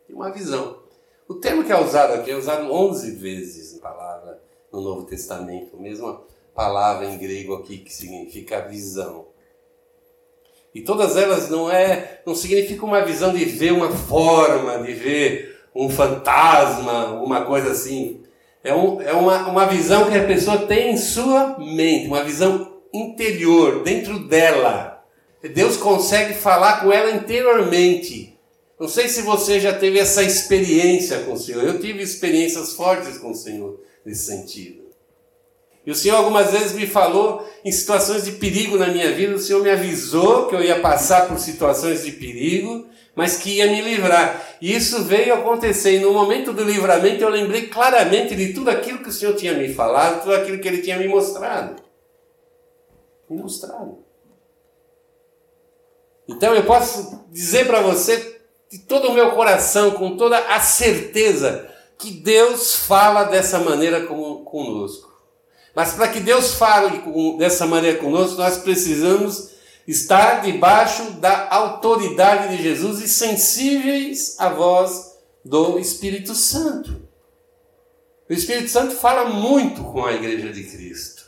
Uma 0.08 0.30
visão. 0.30 0.80
O 1.28 1.34
termo 1.34 1.64
que 1.64 1.72
é 1.72 1.80
usado 1.80 2.14
aqui 2.14 2.30
é 2.30 2.36
usado 2.36 2.72
11 2.72 3.12
vezes 3.12 3.74
na 3.74 3.80
palavra 3.80 4.42
no 4.72 4.80
Novo 4.80 5.04
Testamento, 5.04 5.76
a 5.76 5.80
mesma 5.80 6.22
palavra 6.54 7.06
em 7.06 7.18
grego 7.18 7.54
aqui 7.54 7.78
que 7.78 7.92
significa 7.92 8.68
visão. 8.68 9.26
E 10.74 10.80
todas 10.80 11.16
elas 11.16 11.48
não 11.48 11.70
é, 11.70 12.22
não 12.24 12.34
significa 12.34 12.84
uma 12.84 13.04
visão 13.04 13.32
de 13.32 13.44
ver 13.44 13.72
uma 13.72 13.90
forma, 13.90 14.78
de 14.78 14.92
ver 14.92 15.60
um 15.74 15.88
fantasma, 15.88 17.20
uma 17.22 17.44
coisa 17.44 17.72
assim. 17.72 18.19
É, 18.62 18.74
um, 18.74 19.00
é 19.00 19.12
uma, 19.12 19.48
uma 19.48 19.66
visão 19.66 20.10
que 20.10 20.16
a 20.16 20.26
pessoa 20.26 20.66
tem 20.66 20.92
em 20.92 20.96
sua 20.96 21.58
mente, 21.58 22.06
uma 22.06 22.22
visão 22.22 22.78
interior, 22.92 23.82
dentro 23.82 24.18
dela. 24.18 25.02
Deus 25.54 25.76
consegue 25.76 26.34
falar 26.34 26.82
com 26.82 26.92
ela 26.92 27.10
interiormente. 27.10 28.38
Não 28.78 28.88
sei 28.88 29.08
se 29.08 29.22
você 29.22 29.60
já 29.60 29.72
teve 29.72 29.98
essa 29.98 30.22
experiência 30.22 31.20
com 31.20 31.32
o 31.32 31.38
Senhor. 31.38 31.64
Eu 31.64 31.78
tive 31.78 32.02
experiências 32.02 32.74
fortes 32.74 33.18
com 33.18 33.30
o 33.30 33.34
Senhor 33.34 33.80
nesse 34.04 34.24
sentido. 34.24 34.80
E 35.86 35.90
o 35.90 35.94
Senhor 35.94 36.16
algumas 36.16 36.50
vezes 36.50 36.72
me 36.72 36.86
falou 36.86 37.46
em 37.64 37.72
situações 37.72 38.24
de 38.24 38.32
perigo 38.32 38.76
na 38.76 38.88
minha 38.88 39.12
vida. 39.12 39.34
O 39.34 39.38
Senhor 39.38 39.62
me 39.62 39.70
avisou 39.70 40.46
que 40.46 40.54
eu 40.54 40.62
ia 40.62 40.80
passar 40.80 41.26
por 41.26 41.38
situações 41.38 42.04
de 42.04 42.12
perigo, 42.12 42.86
mas 43.14 43.36
que 43.36 43.56
ia 43.56 43.66
me 43.66 43.80
livrar. 43.80 44.56
E 44.60 44.74
isso 44.74 45.04
veio 45.04 45.34
acontecer. 45.34 45.96
E 45.96 46.00
no 46.00 46.12
momento 46.12 46.52
do 46.52 46.64
livramento 46.64 47.22
eu 47.22 47.28
lembrei 47.28 47.68
claramente 47.68 48.34
de 48.34 48.52
tudo 48.52 48.70
aquilo 48.70 49.02
que 49.02 49.08
o 49.08 49.12
Senhor 49.12 49.34
tinha 49.34 49.54
me 49.54 49.72
falado, 49.72 50.22
tudo 50.22 50.34
aquilo 50.34 50.58
que 50.58 50.68
Ele 50.68 50.82
tinha 50.82 50.98
me 50.98 51.08
mostrado. 51.08 51.82
Me 53.28 53.40
mostrado. 53.40 53.98
Então 56.28 56.54
eu 56.54 56.64
posso 56.64 57.24
dizer 57.30 57.66
para 57.66 57.80
você 57.80 58.40
de 58.70 58.78
todo 58.78 59.08
o 59.08 59.12
meu 59.12 59.32
coração, 59.32 59.90
com 59.92 60.16
toda 60.16 60.38
a 60.38 60.60
certeza, 60.60 61.68
que 61.98 62.12
Deus 62.12 62.76
fala 62.76 63.24
dessa 63.24 63.58
maneira 63.58 64.06
conosco. 64.06 65.10
Mas 65.74 65.92
para 65.94 66.08
que 66.08 66.20
Deus 66.20 66.54
fale 66.54 67.02
dessa 67.36 67.66
maneira 67.66 67.98
conosco, 67.98 68.36
nós 68.36 68.58
precisamos 68.58 69.49
estar 69.90 70.40
debaixo 70.42 71.12
da 71.12 71.48
autoridade 71.50 72.56
de 72.56 72.62
Jesus 72.62 73.00
e 73.00 73.08
sensíveis 73.08 74.36
à 74.38 74.48
voz 74.48 75.16
do 75.44 75.78
Espírito 75.78 76.34
Santo. 76.34 77.08
O 78.28 78.32
Espírito 78.32 78.68
Santo 78.68 78.94
fala 78.94 79.24
muito 79.30 79.82
com 79.82 80.04
a 80.04 80.12
igreja 80.12 80.52
de 80.52 80.62
Cristo. 80.62 81.24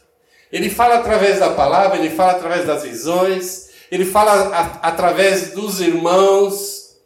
Ele 0.53 0.71
fala 0.71 0.97
através 0.97 1.41
da 1.41 1.51
palavra, 1.51 1.99
ele 1.99 2.15
fala 2.15 2.33
através 2.33 2.65
das 2.65 2.85
visões, 2.85 3.71
ele 3.91 4.05
fala 4.05 4.55
a, 4.55 4.89
através 4.89 5.51
dos 5.53 5.81
irmãos. 5.81 6.97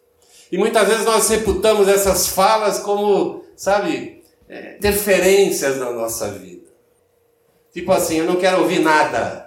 E 0.51 0.57
muitas 0.57 0.87
vezes 0.87 1.05
nós 1.05 1.27
reputamos 1.27 1.87
essas 1.87 2.27
falas 2.27 2.79
como, 2.79 3.43
sabe, 3.55 4.23
é, 4.47 4.75
interferências 4.75 5.77
na 5.77 5.91
nossa 5.91 6.29
vida. 6.29 6.67
Tipo 7.73 7.91
assim, 7.93 8.17
eu 8.17 8.25
não 8.25 8.35
quero 8.35 8.61
ouvir 8.61 8.79
nada, 8.79 9.46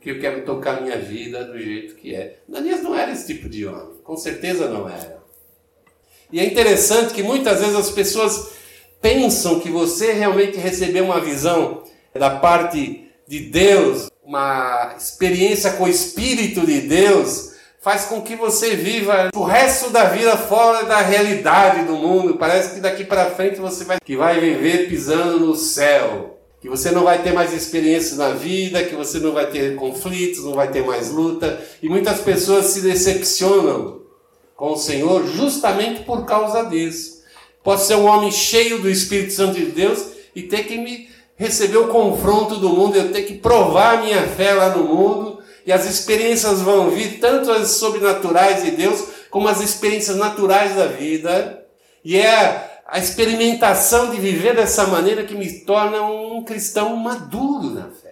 que 0.00 0.10
eu 0.10 0.18
quero 0.18 0.44
tocar 0.44 0.80
minha 0.80 0.96
vida 0.96 1.44
do 1.44 1.58
jeito 1.58 1.94
que 1.94 2.14
é. 2.14 2.38
Daniel 2.48 2.82
não 2.82 2.94
era 2.94 3.12
esse 3.12 3.26
tipo 3.26 3.48
de 3.48 3.66
homem, 3.66 3.98
com 4.02 4.16
certeza 4.16 4.68
não 4.68 4.88
era. 4.88 5.20
E 6.32 6.40
é 6.40 6.44
interessante 6.44 7.12
que 7.12 7.22
muitas 7.22 7.60
vezes 7.60 7.74
as 7.74 7.90
pessoas 7.90 8.50
pensam 9.00 9.60
que 9.60 9.70
você 9.70 10.12
realmente 10.12 10.56
recebeu 10.56 11.04
uma 11.04 11.20
visão 11.20 11.82
da 12.14 12.30
parte 12.30 13.08
de 13.26 13.40
Deus, 13.40 14.10
uma 14.24 14.94
experiência 14.96 15.72
com 15.72 15.84
o 15.84 15.88
Espírito 15.88 16.64
de 16.64 16.80
Deus, 16.82 17.54
faz 17.80 18.04
com 18.04 18.22
que 18.22 18.36
você 18.36 18.76
viva 18.76 19.30
o 19.34 19.42
resto 19.42 19.90
da 19.90 20.04
vida 20.04 20.36
fora 20.36 20.84
da 20.84 21.00
realidade 21.00 21.84
do 21.84 21.94
mundo. 21.94 22.36
Parece 22.36 22.74
que 22.74 22.80
daqui 22.80 23.04
para 23.04 23.30
frente 23.30 23.58
você 23.58 23.84
vai, 23.84 23.98
que 24.04 24.16
vai 24.16 24.38
viver 24.38 24.88
pisando 24.88 25.40
no 25.40 25.54
céu. 25.54 26.39
Que 26.60 26.68
você 26.68 26.90
não 26.90 27.04
vai 27.04 27.22
ter 27.22 27.32
mais 27.32 27.52
experiências 27.54 28.18
na 28.18 28.30
vida, 28.30 28.84
que 28.84 28.94
você 28.94 29.18
não 29.18 29.32
vai 29.32 29.46
ter 29.46 29.76
conflitos, 29.76 30.44
não 30.44 30.54
vai 30.54 30.70
ter 30.70 30.84
mais 30.84 31.10
luta. 31.10 31.60
E 31.82 31.88
muitas 31.88 32.20
pessoas 32.20 32.66
se 32.66 32.80
decepcionam 32.82 34.00
com 34.54 34.72
o 34.72 34.76
Senhor 34.76 35.26
justamente 35.26 36.02
por 36.02 36.26
causa 36.26 36.64
disso. 36.64 37.22
Posso 37.64 37.86
ser 37.86 37.94
um 37.94 38.06
homem 38.06 38.30
cheio 38.30 38.78
do 38.78 38.90
Espírito 38.90 39.32
Santo 39.32 39.54
de 39.54 39.66
Deus 39.66 40.06
e 40.34 40.42
ter 40.42 40.64
que 40.64 40.76
me 40.76 41.08
receber 41.40 41.78
o 41.78 41.88
confronto 41.88 42.56
do 42.56 42.68
mundo, 42.68 42.96
eu 42.96 43.10
tenho 43.10 43.26
que 43.26 43.38
provar 43.38 43.94
a 43.94 44.02
minha 44.02 44.22
fé 44.28 44.52
lá 44.52 44.76
no 44.76 44.84
mundo, 44.84 45.38
e 45.64 45.72
as 45.72 45.88
experiências 45.88 46.60
vão 46.60 46.90
vir, 46.90 47.18
tanto 47.18 47.50
as 47.50 47.70
sobrenaturais 47.70 48.62
de 48.62 48.72
Deus, 48.72 49.04
como 49.30 49.48
as 49.48 49.62
experiências 49.62 50.16
naturais 50.16 50.76
da 50.76 50.86
vida. 50.86 51.64
E 52.04 52.18
é 52.18 52.69
a 52.90 52.98
experimentação 52.98 54.10
de 54.10 54.20
viver 54.20 54.56
dessa 54.56 54.84
maneira 54.88 55.22
que 55.22 55.34
me 55.34 55.60
torna 55.60 56.02
um 56.02 56.42
cristão 56.42 56.96
maduro 56.96 57.70
na 57.70 57.88
fé. 57.88 58.10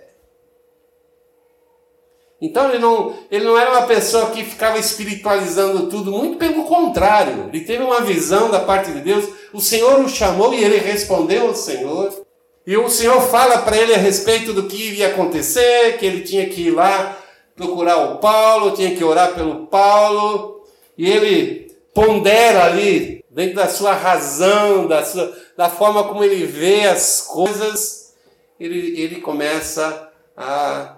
Então 2.41 2.69
ele 2.69 2.79
não, 2.79 3.13
ele 3.29 3.45
não 3.45 3.59
era 3.59 3.73
uma 3.73 3.89
pessoa 3.89 4.31
que 4.31 4.45
ficava 4.45 4.79
espiritualizando 4.79 5.89
tudo, 5.89 6.13
muito 6.13 6.39
pelo 6.39 6.63
contrário. 6.63 7.51
Ele 7.53 7.65
teve 7.65 7.83
uma 7.83 8.03
visão 8.03 8.53
da 8.53 8.61
parte 8.61 8.93
de 8.93 9.01
Deus, 9.01 9.29
o 9.53 9.61
Senhor 9.61 9.99
o 9.99 10.09
chamou 10.09 10.55
e 10.55 10.63
ele 10.63 10.79
respondeu 10.79 11.49
ao 11.49 11.55
Senhor. 11.57 12.25
E 12.65 12.77
o 12.77 12.89
Senhor 12.89 13.21
fala 13.23 13.59
para 13.59 13.77
ele 13.77 13.93
a 13.93 13.99
respeito 13.99 14.53
do 14.53 14.69
que 14.69 14.77
iria 14.77 15.09
acontecer, 15.09 15.99
que 15.99 16.07
ele 16.07 16.21
tinha 16.21 16.49
que 16.49 16.69
ir 16.69 16.71
lá 16.71 17.19
procurar 17.57 17.97
o 17.97 18.19
Paulo, 18.19 18.77
tinha 18.77 18.95
que 18.95 19.03
orar 19.03 19.35
pelo 19.35 19.67
Paulo, 19.67 20.63
e 20.97 21.11
ele 21.11 21.73
pondera 21.93 22.67
ali, 22.67 23.18
dentro 23.39 23.55
da 23.55 23.69
sua 23.69 23.93
razão, 23.93 24.89
da, 24.89 25.05
sua, 25.05 25.33
da 25.57 25.71
forma 25.71 26.09
como 26.09 26.25
ele 26.25 26.45
vê 26.45 26.89
as 26.89 27.21
coisas, 27.21 28.17
ele, 28.59 29.01
ele 29.01 29.21
começa 29.21 30.11
a 30.37 30.97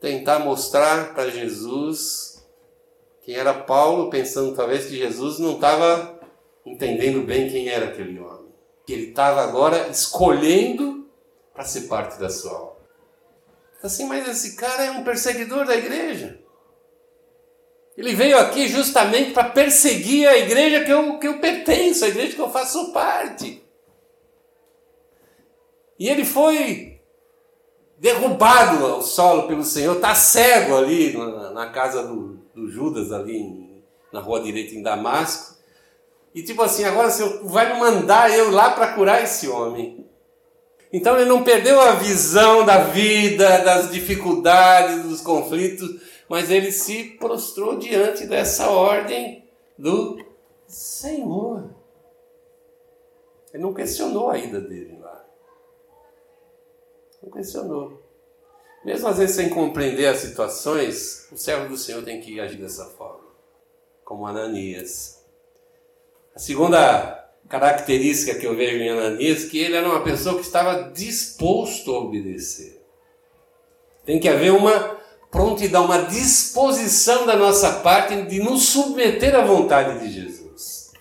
tentar 0.00 0.38
mostrar 0.38 1.12
para 1.12 1.28
Jesus 1.28 2.42
quem 3.20 3.34
era 3.34 3.52
Paulo, 3.52 4.08
pensando 4.08 4.56
talvez 4.56 4.86
que 4.86 4.96
Jesus 4.96 5.38
não 5.38 5.56
estava 5.56 6.18
entendendo 6.64 7.26
bem 7.26 7.50
quem 7.50 7.68
era 7.68 7.84
aquele 7.84 8.18
homem. 8.18 8.54
Que 8.86 8.94
ele 8.94 9.08
estava 9.10 9.42
agora 9.42 9.88
escolhendo 9.88 11.06
para 11.52 11.64
ser 11.64 11.82
parte 11.88 12.18
da 12.18 12.30
sua 12.30 12.54
obra. 12.54 12.88
Assim, 13.82 14.06
mas 14.06 14.26
esse 14.26 14.56
cara 14.56 14.82
é 14.86 14.90
um 14.92 15.04
perseguidor 15.04 15.66
da 15.66 15.76
igreja. 15.76 16.40
Ele 17.96 18.14
veio 18.14 18.38
aqui 18.38 18.68
justamente 18.68 19.32
para 19.32 19.50
perseguir 19.50 20.26
a 20.26 20.36
igreja 20.36 20.84
que 20.84 20.90
eu, 20.90 21.18
que 21.18 21.28
eu 21.28 21.38
pertenço, 21.38 22.04
a 22.04 22.08
igreja 22.08 22.34
que 22.34 22.40
eu 22.40 22.50
faço 22.50 22.92
parte. 22.92 23.62
E 25.98 26.08
ele 26.08 26.24
foi 26.24 27.00
derrubado 27.98 28.84
ao 28.84 29.02
solo 29.02 29.46
pelo 29.46 29.62
Senhor, 29.62 29.94
está 29.94 30.14
cego 30.14 30.76
ali 30.76 31.16
na, 31.16 31.50
na 31.50 31.70
casa 31.70 32.02
do, 32.02 32.40
do, 32.52 32.68
Judas, 32.68 33.12
ali 33.12 33.84
na 34.12 34.18
rua 34.18 34.40
direita 34.40 34.74
em 34.74 34.82
Damasco. 34.82 35.54
E 36.34 36.42
tipo 36.42 36.62
assim, 36.62 36.84
agora 36.84 37.08
o 37.08 37.10
Senhor 37.10 37.44
vai 37.44 37.72
me 37.72 37.78
mandar 37.78 38.36
eu 38.36 38.50
lá 38.50 38.70
para 38.70 38.94
curar 38.94 39.22
esse 39.22 39.46
homem. 39.46 40.04
Então 40.92 41.16
ele 41.16 41.28
não 41.28 41.44
perdeu 41.44 41.80
a 41.80 41.92
visão 41.92 42.64
da 42.64 42.78
vida, 42.78 43.58
das 43.58 43.92
dificuldades, 43.92 45.04
dos 45.04 45.20
conflitos, 45.20 45.88
mas 46.32 46.50
ele 46.50 46.72
se 46.72 47.04
prostrou 47.18 47.78
diante 47.78 48.26
dessa 48.26 48.70
ordem 48.70 49.46
do 49.76 50.18
Senhor. 50.66 51.74
Ele 53.52 53.62
não 53.62 53.74
questionou 53.74 54.30
a 54.30 54.38
ida 54.38 54.58
dele 54.58 54.96
lá. 54.98 55.26
Não 57.22 57.30
questionou. 57.30 58.02
Mesmo 58.82 59.08
às 59.08 59.18
vezes 59.18 59.36
sem 59.36 59.50
compreender 59.50 60.06
as 60.06 60.20
situações, 60.20 61.28
o 61.30 61.36
servo 61.36 61.68
do 61.68 61.76
Senhor 61.76 62.02
tem 62.02 62.18
que 62.18 62.40
agir 62.40 62.56
dessa 62.56 62.86
forma, 62.86 63.28
como 64.02 64.26
Ananias. 64.26 65.22
A 66.34 66.38
segunda 66.38 67.30
característica 67.46 68.38
que 68.38 68.46
eu 68.46 68.56
vejo 68.56 68.78
em 68.78 68.88
Ananias 68.88 69.44
é 69.44 69.48
que 69.50 69.58
ele 69.58 69.76
era 69.76 69.86
uma 69.86 70.02
pessoa 70.02 70.36
que 70.36 70.46
estava 70.46 70.92
disposto 70.92 71.94
a 71.94 71.98
obedecer. 71.98 72.82
Tem 74.06 74.18
que 74.18 74.30
haver 74.30 74.50
uma 74.50 75.01
prontidão, 75.32 75.86
uma 75.86 76.02
disposição 76.02 77.24
da 77.24 77.34
nossa 77.34 77.80
parte 77.80 78.22
de 78.26 78.38
nos 78.38 78.68
submeter 78.68 79.34
à 79.34 79.42
vontade 79.42 79.98
de 79.98 80.12
Jesus. 80.12 80.92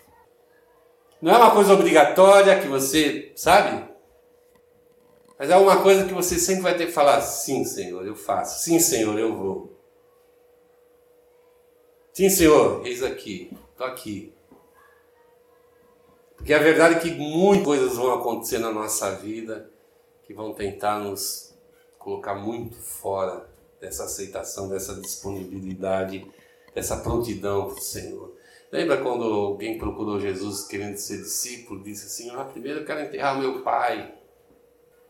Não 1.22 1.34
é 1.34 1.38
uma 1.38 1.52
coisa 1.52 1.74
obrigatória 1.74 2.60
que 2.60 2.68
você, 2.68 3.34
sabe? 3.36 3.92
Mas 5.38 5.50
é 5.50 5.58
uma 5.58 5.84
coisa 5.84 6.06
que 6.06 6.14
você 6.14 6.40
sempre 6.40 6.64
vai 6.64 6.78
ter 6.78 6.86
que 6.86 6.94
falar: 6.94 7.20
sim, 7.22 7.66
Senhor, 7.66 8.08
eu 8.08 8.16
faço. 8.16 8.64
Sim, 8.64 8.80
Senhor, 8.80 9.20
eu 9.20 9.36
vou. 9.36 9.78
Sim, 12.14 12.30
Senhor, 12.30 12.86
eis 12.86 13.04
aqui, 13.04 13.52
estou 13.72 13.86
aqui. 13.86 14.34
Porque 16.38 16.54
a 16.54 16.60
verdade 16.60 16.96
é 16.96 17.00
que 17.00 17.12
muitas 17.12 17.66
coisas 17.66 17.98
vão 17.98 18.14
acontecer 18.14 18.60
na 18.60 18.72
nossa 18.72 19.12
vida 19.16 19.70
que 20.24 20.34
vão 20.34 20.54
tentar 20.54 21.00
nos 21.00 21.54
colocar 22.00 22.34
muito 22.34 22.78
fora 22.78 23.51
dessa 23.82 24.04
aceitação, 24.04 24.70
dessa 24.70 24.94
disponibilidade, 24.94 26.26
dessa 26.74 26.98
prontidão 26.98 27.66
para 27.66 27.80
o 27.80 27.82
Senhor. 27.82 28.38
Lembra 28.72 29.02
quando 29.02 29.26
alguém 29.26 29.78
procurou 29.78 30.20
Jesus 30.20 30.66
querendo 30.66 30.96
ser 30.96 31.18
discípulo, 31.18 31.84
disse 31.84 32.06
assim: 32.06 32.30
ah, 32.30 32.46
primeiro 32.46 32.80
eu 32.80 32.86
quero 32.86 33.02
enterrar 33.02 33.38
meu 33.38 33.62
pai. 33.64 34.16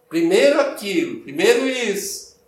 Primeiro 0.10 0.60
aquilo, 0.60 1.22
primeiro 1.22 1.68
isso. 1.68 2.42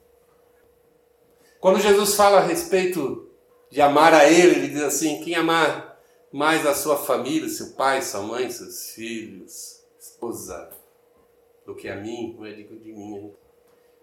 Quando 1.60 1.80
Jesus 1.80 2.16
fala 2.16 2.40
a 2.40 2.46
respeito 2.46 3.30
de 3.70 3.80
amar 3.80 4.14
a 4.14 4.28
Ele, 4.28 4.56
ele 4.56 4.68
diz 4.70 4.82
assim: 4.82 5.22
quem 5.24 5.36
amar 5.36 6.02
mais 6.32 6.66
a 6.66 6.74
sua 6.74 6.98
família, 6.98 7.48
seu 7.48 7.74
pai, 7.74 8.02
sua 8.02 8.22
mãe, 8.22 8.50
seus 8.50 8.90
filhos, 8.90 9.84
esposa, 10.00 10.72
do 11.64 11.76
que 11.76 11.88
a 11.88 11.96
mim, 11.96 12.36
não 12.38 12.46
é 12.46 12.54
digo 12.54 12.76
de 12.80 12.92
mim. 12.92 13.34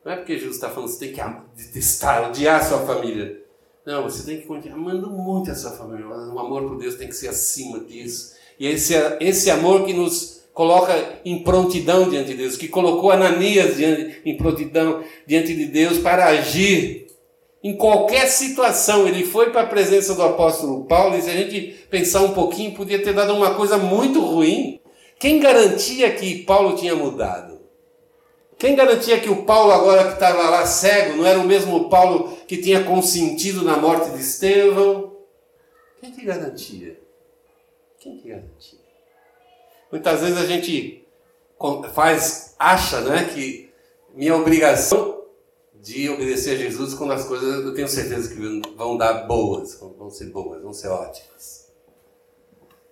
Não 0.05 0.13
é 0.13 0.17
porque 0.17 0.39
Jesus 0.39 0.57
está 0.57 0.71
falando 0.71 0.89
que 0.89 0.95
você 0.97 1.07
tem 1.07 1.15
que 1.15 1.63
detestar, 1.63 2.31
odiar 2.31 2.61
a 2.61 2.65
sua 2.65 2.81
família. 2.81 3.41
Não, 3.85 4.03
você 4.03 4.25
tem 4.25 4.41
que 4.41 4.47
continuar 4.47 4.77
amando 4.77 5.11
muito 5.11 5.51
a 5.51 5.55
sua 5.55 5.73
família. 5.73 6.07
O 6.07 6.39
amor 6.39 6.63
por 6.63 6.79
Deus 6.79 6.95
tem 6.95 7.09
que 7.09 7.15
ser 7.15 7.29
acima 7.29 7.81
disso. 7.81 8.35
E 8.59 8.67
esse, 8.67 8.95
esse 9.21 9.51
amor 9.51 9.85
que 9.85 9.93
nos 9.93 10.41
coloca 10.53 10.93
em 11.25 11.43
prontidão 11.43 12.09
diante 12.09 12.29
de 12.29 12.37
Deus, 12.37 12.57
que 12.57 12.69
colocou 12.69 13.11
Ananias 13.11 13.77
diante, 13.77 14.21
em 14.25 14.37
prontidão 14.37 15.03
diante 15.27 15.55
de 15.55 15.67
Deus 15.67 15.99
para 15.99 16.27
agir 16.27 17.07
em 17.63 17.77
qualquer 17.77 18.27
situação. 18.27 19.07
Ele 19.07 19.25
foi 19.25 19.51
para 19.51 19.63
a 19.63 19.67
presença 19.67 20.15
do 20.15 20.23
apóstolo 20.23 20.85
Paulo 20.85 21.17
e 21.17 21.23
se 21.23 21.31
a 21.31 21.35
gente 21.35 21.87
pensar 21.91 22.23
um 22.23 22.33
pouquinho, 22.33 22.75
podia 22.75 23.03
ter 23.03 23.15
dado 23.15 23.35
uma 23.35 23.55
coisa 23.55 23.79
muito 23.79 24.21
ruim. 24.21 24.81
Quem 25.19 25.41
garantia 25.41 26.11
que 26.11 26.43
Paulo 26.45 26.77
tinha 26.77 26.95
mudado? 26.95 27.60
Quem 28.61 28.77
garantia 28.77 29.19
que 29.19 29.31
o 29.31 29.47
Paulo, 29.47 29.73
agora 29.73 30.09
que 30.09 30.13
estava 30.13 30.51
lá 30.51 30.67
cego, 30.67 31.17
não 31.17 31.25
era 31.25 31.41
o 31.41 31.47
mesmo 31.47 31.89
Paulo 31.89 32.37
que 32.47 32.59
tinha 32.59 32.85
consentido 32.85 33.65
na 33.65 33.79
morte 33.79 34.11
de 34.11 34.21
Estevão? 34.21 35.17
Quem 35.99 36.13
que 36.13 36.27
garantia? 36.27 37.01
Quem 37.99 38.19
que 38.19 38.29
garantia? 38.29 38.79
Muitas 39.91 40.21
vezes 40.21 40.37
a 40.37 40.45
gente 40.45 41.07
faz, 41.95 42.55
acha 42.59 43.01
né, 43.01 43.31
que 43.33 43.73
minha 44.15 44.37
obrigação 44.37 45.25
de 45.73 46.11
obedecer 46.11 46.51
a 46.53 46.59
Jesus 46.59 46.93
quando 46.93 47.15
as 47.15 47.25
coisas 47.25 47.65
eu 47.65 47.73
tenho 47.73 47.89
certeza 47.89 48.29
que 48.29 48.61
vão 48.77 48.95
dar 48.95 49.27
boas, 49.27 49.81
vão 49.81 50.11
ser 50.11 50.27
boas, 50.27 50.63
vão 50.63 50.75
ser 50.75 50.89
ótimas. 50.89 51.73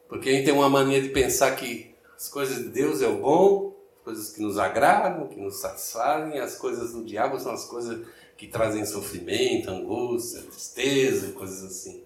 Porque 0.09 0.31
a 0.31 0.33
gente 0.33 0.47
tem 0.47 0.55
uma 0.55 0.71
mania 0.71 1.03
de 1.03 1.11
pensar 1.11 1.55
que 1.57 1.95
as 2.17 2.27
coisas 2.27 2.57
de 2.57 2.71
Deus 2.71 3.03
é 3.03 3.07
o 3.07 3.19
bom 3.19 3.78
coisas 4.09 4.31
que 4.31 4.41
nos 4.41 4.57
agradam, 4.57 5.29
que 5.29 5.39
nos 5.39 5.61
satisfazem, 5.61 6.41
as 6.41 6.57
coisas 6.57 6.93
do 6.93 7.05
diabo 7.05 7.39
são 7.39 7.53
as 7.53 7.67
coisas 7.67 8.07
que 8.39 8.49
trazem 8.49 8.87
sofrimento, 8.87 9.69
angústia, 9.69 10.41
tristeza 10.41 11.33
coisas 11.33 11.63
assim. 11.63 12.03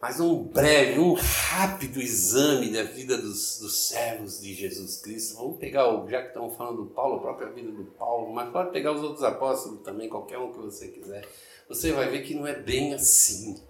Mas 0.00 0.20
um 0.20 0.42
breve, 0.44 0.98
um 1.00 1.12
rápido 1.12 2.00
exame 2.00 2.72
da 2.72 2.82
vida 2.82 3.18
dos, 3.18 3.58
dos 3.58 3.88
servos 3.88 4.40
de 4.40 4.54
Jesus 4.54 5.02
Cristo. 5.02 5.36
Vamos 5.36 5.58
pegar, 5.58 5.86
o, 5.86 6.08
já 6.08 6.22
que 6.22 6.28
estamos 6.28 6.56
falando 6.56 6.84
do 6.84 6.90
Paulo, 6.94 7.16
a 7.16 7.20
própria 7.20 7.50
vida 7.50 7.70
do 7.70 7.84
Paulo, 7.84 8.32
mas 8.32 8.50
pode 8.50 8.70
pegar 8.70 8.92
os 8.92 9.02
outros 9.02 9.22
apóstolos 9.22 9.82
também, 9.82 10.08
qualquer 10.08 10.38
um 10.38 10.50
que 10.50 10.60
você 10.60 10.88
quiser. 10.88 11.28
Você 11.68 11.92
vai 11.92 12.08
ver 12.08 12.22
que 12.22 12.34
não 12.34 12.46
é 12.46 12.54
bem 12.54 12.94
assim. 12.94 13.60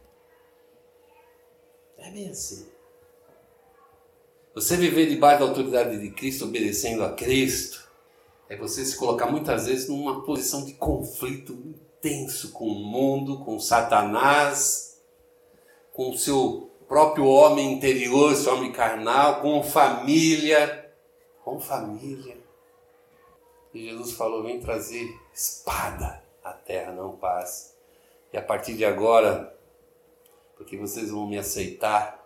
Não 1.96 2.04
é 2.04 2.10
bem 2.12 2.28
assim. 2.28 2.77
Você 4.58 4.76
viver 4.76 5.06
debaixo 5.06 5.38
da 5.38 5.48
autoridade 5.50 6.00
de 6.00 6.10
Cristo, 6.10 6.46
obedecendo 6.46 7.04
a 7.04 7.12
Cristo, 7.12 7.88
é 8.48 8.56
você 8.56 8.84
se 8.84 8.96
colocar 8.96 9.26
muitas 9.26 9.66
vezes 9.66 9.88
numa 9.88 10.24
posição 10.24 10.64
de 10.64 10.72
conflito 10.72 11.52
intenso 11.52 12.50
com 12.50 12.66
o 12.66 12.74
mundo, 12.74 13.38
com 13.44 13.60
Satanás, 13.60 15.00
com 15.92 16.10
o 16.10 16.18
seu 16.18 16.72
próprio 16.88 17.24
homem 17.26 17.74
interior, 17.74 18.34
seu 18.34 18.56
homem 18.56 18.72
carnal, 18.72 19.40
com 19.42 19.62
família, 19.62 20.92
com 21.44 21.60
família. 21.60 22.36
E 23.72 23.90
Jesus 23.90 24.10
falou: 24.14 24.42
vem 24.42 24.58
trazer 24.58 25.08
espada 25.32 26.20
à 26.42 26.52
terra, 26.52 26.90
não 26.90 27.16
paz. 27.16 27.76
E 28.32 28.36
a 28.36 28.42
partir 28.42 28.74
de 28.74 28.84
agora, 28.84 29.56
porque 30.56 30.76
vocês 30.76 31.12
vão 31.12 31.28
me 31.28 31.38
aceitar, 31.38 32.17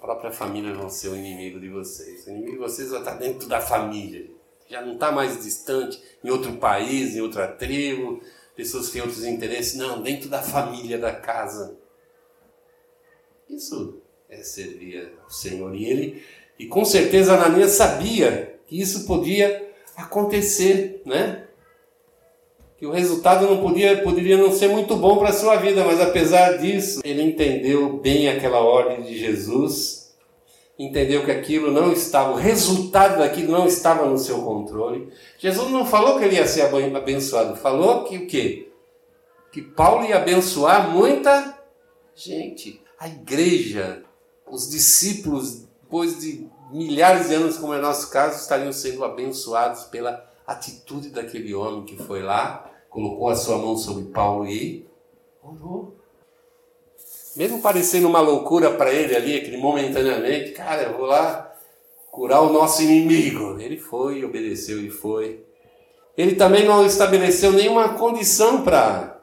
a 0.00 0.04
própria 0.04 0.30
família 0.30 0.72
vão 0.72 0.88
ser 0.88 1.08
o 1.08 1.16
inimigo 1.16 1.58
de 1.58 1.68
vocês. 1.68 2.26
O 2.26 2.30
inimigo 2.30 2.52
de 2.52 2.58
vocês 2.58 2.90
vai 2.90 3.00
estar 3.00 3.14
dentro 3.14 3.48
da 3.48 3.60
família. 3.60 4.30
Já 4.68 4.80
não 4.80 4.94
está 4.94 5.10
mais 5.10 5.42
distante, 5.42 6.00
em 6.22 6.30
outro 6.30 6.52
país, 6.56 7.16
em 7.16 7.20
outra 7.20 7.48
tribo, 7.48 8.22
pessoas 8.54 8.86
que 8.86 8.92
têm 8.92 9.02
outros 9.02 9.24
interesses. 9.24 9.74
Não, 9.74 10.00
dentro 10.00 10.28
da 10.28 10.42
família, 10.42 10.98
da 10.98 11.12
casa. 11.12 11.76
Isso 13.48 14.00
é 14.28 14.42
servir 14.42 15.12
ao 15.22 15.30
Senhor. 15.30 15.74
E 15.74 15.86
ele, 15.86 16.22
e 16.58 16.66
com 16.66 16.84
certeza 16.84 17.34
Ananias 17.34 17.72
sabia 17.72 18.60
que 18.66 18.80
isso 18.80 19.06
podia 19.06 19.72
acontecer, 19.96 21.02
né? 21.04 21.47
Que 22.78 22.86
o 22.86 22.92
resultado 22.92 23.44
não 23.44 23.60
podia, 23.60 24.00
poderia 24.02 24.36
não 24.36 24.52
ser 24.52 24.68
muito 24.68 24.96
bom 24.96 25.18
para 25.18 25.30
a 25.30 25.32
sua 25.32 25.56
vida, 25.56 25.84
mas 25.84 26.00
apesar 26.00 26.58
disso, 26.58 27.00
ele 27.04 27.22
entendeu 27.22 27.98
bem 27.98 28.28
aquela 28.28 28.60
ordem 28.60 29.02
de 29.02 29.18
Jesus, 29.18 30.14
entendeu 30.78 31.24
que 31.24 31.32
aquilo 31.32 31.72
não 31.72 31.92
estava, 31.92 32.30
o 32.30 32.36
resultado 32.36 33.18
daquilo 33.18 33.50
não 33.50 33.66
estava 33.66 34.06
no 34.06 34.16
seu 34.16 34.42
controle. 34.42 35.12
Jesus 35.38 35.68
não 35.72 35.84
falou 35.84 36.20
que 36.20 36.24
ele 36.24 36.36
ia 36.36 36.46
ser 36.46 36.70
abençoado, 36.94 37.56
falou 37.56 38.04
que 38.04 38.16
o 38.16 38.26
quê? 38.28 38.70
Que 39.52 39.60
Paulo 39.60 40.04
ia 40.04 40.18
abençoar 40.18 40.88
muita 40.88 41.58
gente. 42.14 42.80
A 42.96 43.08
igreja, 43.08 44.04
os 44.48 44.70
discípulos, 44.70 45.66
depois 45.82 46.20
de 46.20 46.46
milhares 46.70 47.28
de 47.28 47.34
anos, 47.34 47.58
como 47.58 47.74
é 47.74 47.80
nosso 47.80 48.08
caso, 48.10 48.40
estariam 48.40 48.72
sendo 48.72 49.04
abençoados 49.04 49.84
pela 49.84 50.27
atitude 50.48 51.10
daquele 51.10 51.54
homem 51.54 51.84
que 51.84 51.94
foi 51.98 52.22
lá, 52.22 52.72
colocou 52.88 53.28
a 53.28 53.36
sua 53.36 53.58
mão 53.58 53.76
sobre 53.76 54.04
Paulo 54.04 54.46
e 54.46 54.88
orou. 55.42 55.94
Mesmo 57.36 57.60
parecendo 57.60 58.08
uma 58.08 58.20
loucura 58.20 58.70
para 58.70 58.92
ele 58.92 59.14
ali, 59.14 59.36
aquele 59.36 59.58
momentaneamente, 59.58 60.52
cara, 60.52 60.84
eu 60.84 60.96
vou 60.96 61.04
lá 61.04 61.54
curar 62.10 62.40
o 62.40 62.50
nosso 62.50 62.82
inimigo. 62.82 63.60
Ele 63.60 63.76
foi, 63.76 64.24
obedeceu 64.24 64.80
e 64.80 64.88
foi. 64.88 65.44
Ele 66.16 66.34
também 66.34 66.64
não 66.64 66.84
estabeleceu 66.84 67.52
nenhuma 67.52 67.90
condição 67.90 68.64
para 68.64 69.20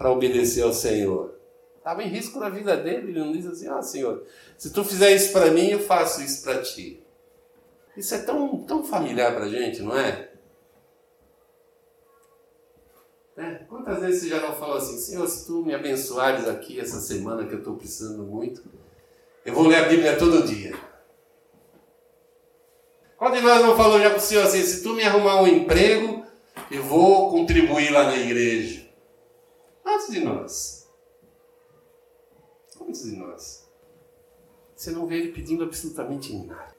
obedecer 0.00 0.62
ao 0.62 0.72
Senhor. 0.72 1.38
Estava 1.78 2.02
em 2.02 2.08
risco 2.08 2.40
na 2.40 2.50
vida 2.50 2.76
dele, 2.76 3.10
ele 3.10 3.20
não 3.20 3.32
diz 3.32 3.46
assim, 3.46 3.68
ah 3.68 3.80
Senhor, 3.80 4.26
se 4.58 4.70
tu 4.70 4.84
fizer 4.84 5.12
isso 5.12 5.32
para 5.32 5.50
mim, 5.50 5.68
eu 5.68 5.78
faço 5.78 6.20
isso 6.20 6.42
para 6.42 6.60
ti. 6.60 7.02
Isso 7.96 8.14
é 8.14 8.18
tão, 8.18 8.58
tão 8.64 8.84
familiar 8.84 9.34
para 9.34 9.44
a 9.44 9.48
gente, 9.48 9.80
não 9.80 9.96
é? 9.96 10.29
Né? 13.40 13.64
Quantas 13.70 13.98
vezes 14.00 14.20
você 14.20 14.28
já 14.28 14.38
não 14.38 14.54
falou 14.54 14.76
assim, 14.76 14.98
Senhor, 14.98 15.26
se 15.26 15.46
tu 15.46 15.64
me 15.64 15.74
abençoares 15.74 16.46
aqui 16.46 16.78
essa 16.78 17.00
semana 17.00 17.46
que 17.46 17.54
eu 17.54 17.60
estou 17.60 17.74
precisando 17.74 18.22
muito, 18.22 18.62
eu 19.46 19.54
vou 19.54 19.66
ler 19.66 19.76
a 19.76 19.88
Bíblia 19.88 20.18
todo 20.18 20.46
dia. 20.46 20.78
Qual 23.16 23.32
de 23.32 23.40
nós 23.40 23.64
não 23.64 23.74
falou 23.78 23.98
já 23.98 24.10
para 24.10 24.18
o 24.18 24.20
Senhor 24.20 24.44
assim, 24.44 24.62
se 24.62 24.82
tu 24.82 24.92
me 24.92 25.02
arrumar 25.04 25.40
um 25.40 25.46
emprego, 25.46 26.22
eu 26.70 26.82
vou 26.82 27.30
contribuir 27.30 27.90
lá 27.90 28.04
na 28.04 28.16
igreja? 28.18 28.86
Quantos 29.82 30.10
de 30.10 30.20
nós? 30.20 30.86
Quantos 32.76 33.04
de 33.04 33.16
nós? 33.16 33.66
Você 34.76 34.90
não 34.90 35.06
vê 35.06 35.16
ele 35.16 35.32
pedindo 35.32 35.64
absolutamente 35.64 36.36
nada. 36.36 36.69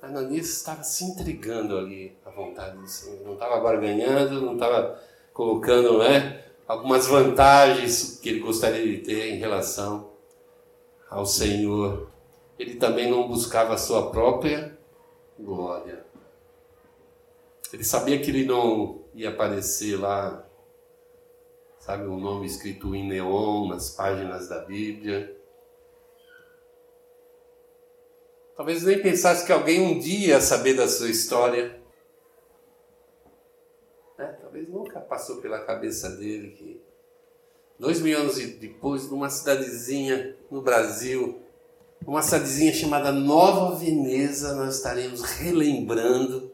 Ananias 0.00 0.46
estava 0.48 0.82
se 0.82 1.04
entregando 1.04 1.76
ali 1.76 2.16
à 2.24 2.30
vontade 2.30 2.76
do 2.78 2.86
Senhor. 2.86 3.24
Não 3.24 3.34
estava 3.34 3.56
agora 3.56 3.80
ganhando, 3.80 4.40
não 4.40 4.54
estava 4.54 5.00
colocando 5.32 5.98
né, 5.98 6.44
algumas 6.66 7.06
vantagens 7.06 8.18
que 8.20 8.28
ele 8.28 8.40
gostaria 8.40 8.84
de 8.84 8.98
ter 8.98 9.34
em 9.34 9.38
relação 9.38 10.12
ao 11.10 11.26
Senhor. 11.26 12.08
Ele 12.58 12.76
também 12.76 13.10
não 13.10 13.28
buscava 13.28 13.74
a 13.74 13.78
sua 13.78 14.10
própria 14.10 14.76
glória. 15.38 16.04
Ele 17.72 17.84
sabia 17.84 18.18
que 18.20 18.30
ele 18.30 18.44
não 18.44 19.02
ia 19.14 19.30
aparecer 19.30 19.98
lá, 19.98 20.44
sabe, 21.78 22.06
um 22.06 22.18
nome 22.18 22.46
escrito 22.46 22.94
em 22.94 23.06
neon 23.06 23.68
nas 23.68 23.90
páginas 23.90 24.48
da 24.48 24.60
Bíblia. 24.64 25.37
Talvez 28.58 28.82
nem 28.82 29.00
pensasse 29.00 29.46
que 29.46 29.52
alguém 29.52 29.80
um 29.80 30.00
dia 30.00 30.30
ia 30.30 30.40
saber 30.40 30.74
da 30.74 30.88
sua 30.88 31.08
história. 31.08 31.80
É, 34.18 34.24
talvez 34.24 34.68
nunca 34.68 34.98
passou 34.98 35.36
pela 35.36 35.60
cabeça 35.60 36.10
dele 36.10 36.50
que 36.50 36.82
dois 37.78 38.00
mil 38.00 38.18
anos 38.18 38.34
depois, 38.34 39.08
numa 39.08 39.30
cidadezinha 39.30 40.36
no 40.50 40.60
Brasil, 40.60 41.40
uma 42.04 42.20
cidadezinha 42.20 42.74
chamada 42.74 43.12
Nova 43.12 43.76
Veneza, 43.76 44.56
nós 44.56 44.74
estaremos 44.74 45.22
relembrando 45.22 46.50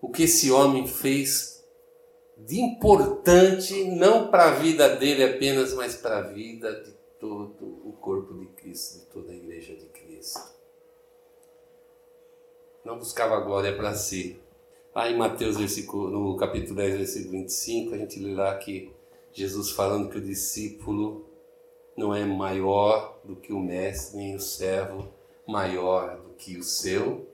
o 0.00 0.08
que 0.08 0.22
esse 0.22 0.52
homem 0.52 0.86
fez 0.86 1.64
de 2.38 2.60
importante, 2.60 3.86
não 3.86 4.30
para 4.30 4.50
a 4.50 4.54
vida 4.54 4.94
dele 4.94 5.24
apenas, 5.24 5.74
mas 5.74 5.96
para 5.96 6.18
a 6.18 6.22
vida 6.22 6.80
de 6.80 6.92
todo 7.18 7.80
o 7.84 7.92
corpo 8.00 8.34
de 8.34 8.46
Cristo, 8.46 9.00
de 9.00 9.06
toda 9.06 9.32
a 9.32 9.34
igreja 9.34 9.74
de 9.74 9.86
Cristo. 9.86 10.59
Não 12.90 12.98
buscava 12.98 13.38
glória 13.38 13.72
para 13.76 13.94
si. 13.94 14.36
Lá 14.92 15.08
em 15.08 15.16
Mateus, 15.16 15.56
no 15.56 16.36
capítulo 16.36 16.74
10, 16.74 16.96
versículo 16.96 17.30
25, 17.30 17.94
a 17.94 17.98
gente 17.98 18.18
lê 18.18 18.34
lá 18.34 18.52
que 18.56 18.90
Jesus 19.32 19.70
falando 19.70 20.10
que 20.10 20.18
o 20.18 20.20
discípulo 20.20 21.24
não 21.96 22.12
é 22.12 22.24
maior 22.24 23.20
do 23.22 23.36
que 23.36 23.52
o 23.52 23.60
mestre, 23.60 24.16
nem 24.16 24.34
o 24.34 24.40
servo 24.40 25.08
maior 25.46 26.16
do 26.16 26.30
que 26.30 26.56
o 26.56 26.64
seu 26.64 27.28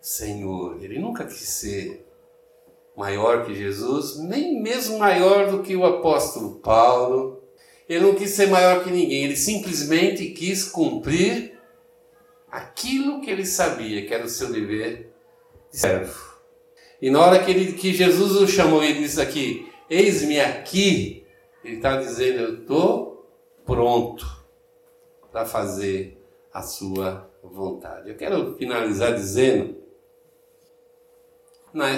Senhor. 0.00 0.82
Ele 0.82 0.98
nunca 0.98 1.26
quis 1.26 1.46
ser 1.46 2.02
maior 2.96 3.44
que 3.44 3.54
Jesus, 3.54 4.16
nem 4.16 4.62
mesmo 4.62 4.98
maior 4.98 5.50
do 5.50 5.62
que 5.62 5.76
o 5.76 5.84
apóstolo 5.84 6.54
Paulo. 6.60 7.42
Ele 7.86 8.00
não 8.00 8.14
quis 8.14 8.30
ser 8.30 8.46
maior 8.46 8.82
que 8.82 8.90
ninguém, 8.90 9.24
ele 9.24 9.36
simplesmente 9.36 10.30
quis 10.30 10.64
cumprir 10.64 11.55
aquilo 12.56 13.20
que 13.20 13.30
ele 13.30 13.44
sabia 13.44 14.06
que 14.06 14.14
era 14.14 14.24
o 14.24 14.28
seu 14.28 14.50
dever 14.50 15.12
de 15.70 15.78
servo. 15.78 16.36
E 17.00 17.10
na 17.10 17.20
hora 17.20 17.44
que, 17.44 17.50
ele, 17.50 17.74
que 17.74 17.92
Jesus 17.92 18.32
o 18.32 18.48
chamou, 18.48 18.82
ele 18.82 19.00
disse 19.00 19.20
aqui: 19.20 19.70
Eis-me 19.90 20.40
aqui. 20.40 21.26
Ele 21.62 21.76
está 21.76 22.00
dizendo: 22.00 22.40
Eu 22.40 22.54
estou 22.60 23.30
pronto 23.66 24.26
para 25.30 25.44
fazer 25.44 26.18
a 26.52 26.62
sua 26.62 27.30
vontade. 27.42 28.08
Eu 28.08 28.16
quero 28.16 28.56
finalizar 28.56 29.14
dizendo: 29.14 29.76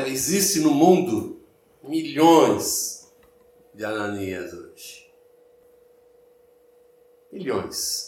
existe 0.08 0.58
no 0.58 0.72
mundo 0.72 1.40
milhões 1.84 3.14
de 3.72 3.84
Ananias 3.84 4.52
hoje. 4.52 5.08
Milhões. 7.30 8.07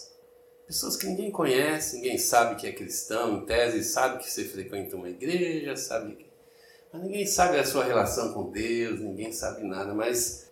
Pessoas 0.71 0.97
que 0.97 1.07
ninguém 1.07 1.33
conhece, 1.33 1.97
ninguém 1.97 2.17
sabe 2.17 2.55
que 2.55 2.65
é 2.65 2.71
cristão, 2.71 3.39
em 3.39 3.45
tese, 3.45 3.83
sabe 3.83 4.23
que 4.23 4.31
você 4.31 4.45
frequenta 4.45 4.95
uma 4.95 5.09
igreja, 5.09 5.75
sabe. 5.75 6.25
Mas 6.93 7.03
ninguém 7.03 7.27
sabe 7.27 7.59
a 7.59 7.65
sua 7.65 7.83
relação 7.83 8.33
com 8.33 8.53
Deus, 8.53 9.01
ninguém 9.01 9.33
sabe 9.33 9.65
nada, 9.65 9.93
mas 9.93 10.49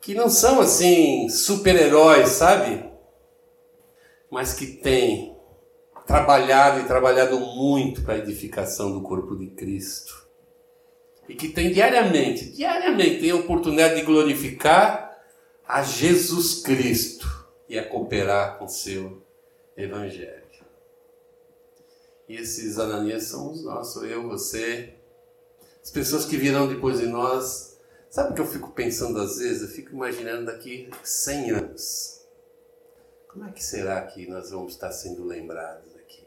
que 0.00 0.14
não 0.14 0.30
são 0.30 0.62
assim 0.62 1.28
super-heróis, 1.28 2.30
sabe? 2.30 2.90
Mas 4.30 4.54
que 4.54 4.66
têm 4.66 5.36
trabalhado 6.06 6.80
e 6.80 6.86
trabalhado 6.86 7.38
muito 7.38 8.00
para 8.00 8.14
a 8.14 8.18
edificação 8.18 8.90
do 8.90 9.02
corpo 9.02 9.36
de 9.36 9.48
Cristo. 9.48 10.26
E 11.28 11.34
que 11.34 11.50
tem 11.50 11.70
diariamente, 11.70 12.50
diariamente 12.52 13.20
tem 13.20 13.30
a 13.30 13.36
oportunidade 13.36 13.96
de 13.96 14.06
glorificar 14.06 15.18
a 15.68 15.82
Jesus 15.82 16.62
Cristo 16.62 17.46
e 17.68 17.78
a 17.78 17.86
cooperar 17.86 18.56
com 18.56 18.64
o 18.64 18.68
seu 18.70 19.28
Evangelho. 19.76 20.50
E 22.28 22.36
esses 22.36 22.78
Ananias 22.78 23.24
somos 23.24 23.64
nós, 23.64 23.88
sou 23.88 24.06
eu, 24.06 24.28
você, 24.28 24.94
as 25.82 25.90
pessoas 25.90 26.24
que 26.24 26.36
virão 26.36 26.68
depois 26.68 27.00
de 27.00 27.06
nós. 27.06 27.76
Sabe 28.08 28.32
o 28.32 28.34
que 28.34 28.40
eu 28.40 28.46
fico 28.46 28.70
pensando 28.72 29.20
às 29.20 29.38
vezes? 29.38 29.62
Eu 29.62 29.68
fico 29.68 29.92
imaginando 29.92 30.46
daqui 30.46 30.90
100 31.02 31.50
anos. 31.50 32.20
Como 33.28 33.44
é 33.44 33.52
que 33.52 33.62
será 33.62 34.02
que 34.02 34.28
nós 34.28 34.50
vamos 34.50 34.72
estar 34.72 34.90
sendo 34.92 35.24
lembrados 35.24 35.94
aqui? 35.96 36.26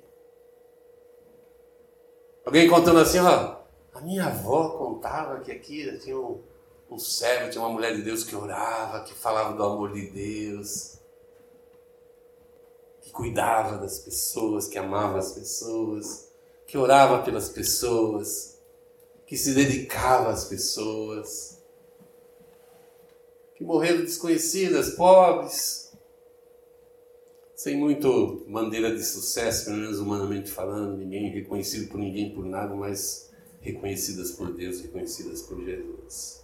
Alguém 2.46 2.70
contando 2.70 3.00
assim, 3.00 3.20
ó, 3.20 3.62
a 3.94 4.02
minha 4.02 4.26
avó 4.26 4.78
contava 4.78 5.42
que 5.42 5.52
aqui 5.52 5.98
tinha 6.00 6.18
um, 6.18 6.42
um 6.90 6.98
servo, 6.98 7.50
tinha 7.50 7.62
uma 7.62 7.74
mulher 7.74 7.96
de 7.96 8.02
Deus 8.02 8.24
que 8.24 8.36
orava, 8.36 9.04
que 9.04 9.14
falava 9.14 9.54
do 9.54 9.64
amor 9.64 9.94
de 9.94 10.10
Deus, 10.10 10.98
cuidava 13.14 13.78
das 13.78 14.00
pessoas, 14.00 14.68
que 14.68 14.78
amava 14.78 15.20
as 15.20 15.32
pessoas, 15.34 16.30
que 16.66 16.78
orava 16.78 17.24
pelas 17.24 17.48
pessoas, 17.48 18.60
que 19.28 19.38
se 19.38 19.54
dedicava 19.54 20.32
às 20.32 20.46
pessoas, 20.46 21.64
que 23.56 23.64
morreram 23.64 24.02
desconhecidas, 24.02 24.96
pobres, 24.96 25.94
sem 27.56 27.78
muito 27.78 28.44
bandeira 28.50 28.94
de 28.94 29.04
sucesso, 29.04 29.66
pelo 29.66 29.78
menos 29.78 30.00
humanamente 30.00 30.50
falando, 30.50 30.98
ninguém 30.98 31.30
reconhecido 31.30 31.90
por 31.90 32.00
ninguém 32.00 32.34
por 32.34 32.44
nada, 32.44 32.76
mas 32.76 33.32
reconhecidas 33.62 34.32
por 34.32 34.52
Deus, 34.52 34.82
reconhecidas 34.82 35.44
por 35.44 35.64
Jesus. 35.64 36.44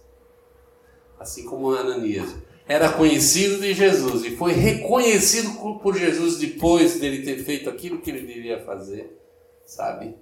Assim 1.18 1.44
como 1.44 1.72
Ananias 1.72 2.30
era 2.70 2.92
conhecido 2.92 3.60
de 3.60 3.74
Jesus 3.74 4.24
e 4.24 4.36
foi 4.36 4.52
reconhecido 4.52 5.58
por 5.80 5.98
Jesus 5.98 6.38
depois 6.38 7.00
dele 7.00 7.24
ter 7.24 7.42
feito 7.42 7.68
aquilo 7.68 8.00
que 8.00 8.10
ele 8.10 8.24
devia 8.24 8.64
fazer, 8.64 9.20
sabe? 9.66 10.14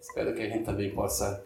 Espero 0.00 0.34
que 0.34 0.42
a 0.42 0.48
gente 0.48 0.64
também 0.64 0.92
possa 0.92 1.44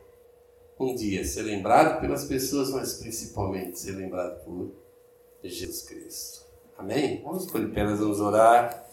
um 0.78 0.94
dia 0.94 1.22
ser 1.26 1.42
lembrado 1.42 2.00
pelas 2.00 2.24
pessoas, 2.24 2.70
mas 2.70 2.94
principalmente 2.94 3.78
ser 3.78 3.92
lembrado 3.92 4.42
por 4.42 4.72
Jesus 5.44 5.82
Cristo. 5.82 6.46
Amém? 6.78 7.20
Vamos 7.22 7.44
por 7.44 7.62
apenas 7.62 7.98
vamos 7.98 8.18
orar. 8.18 8.88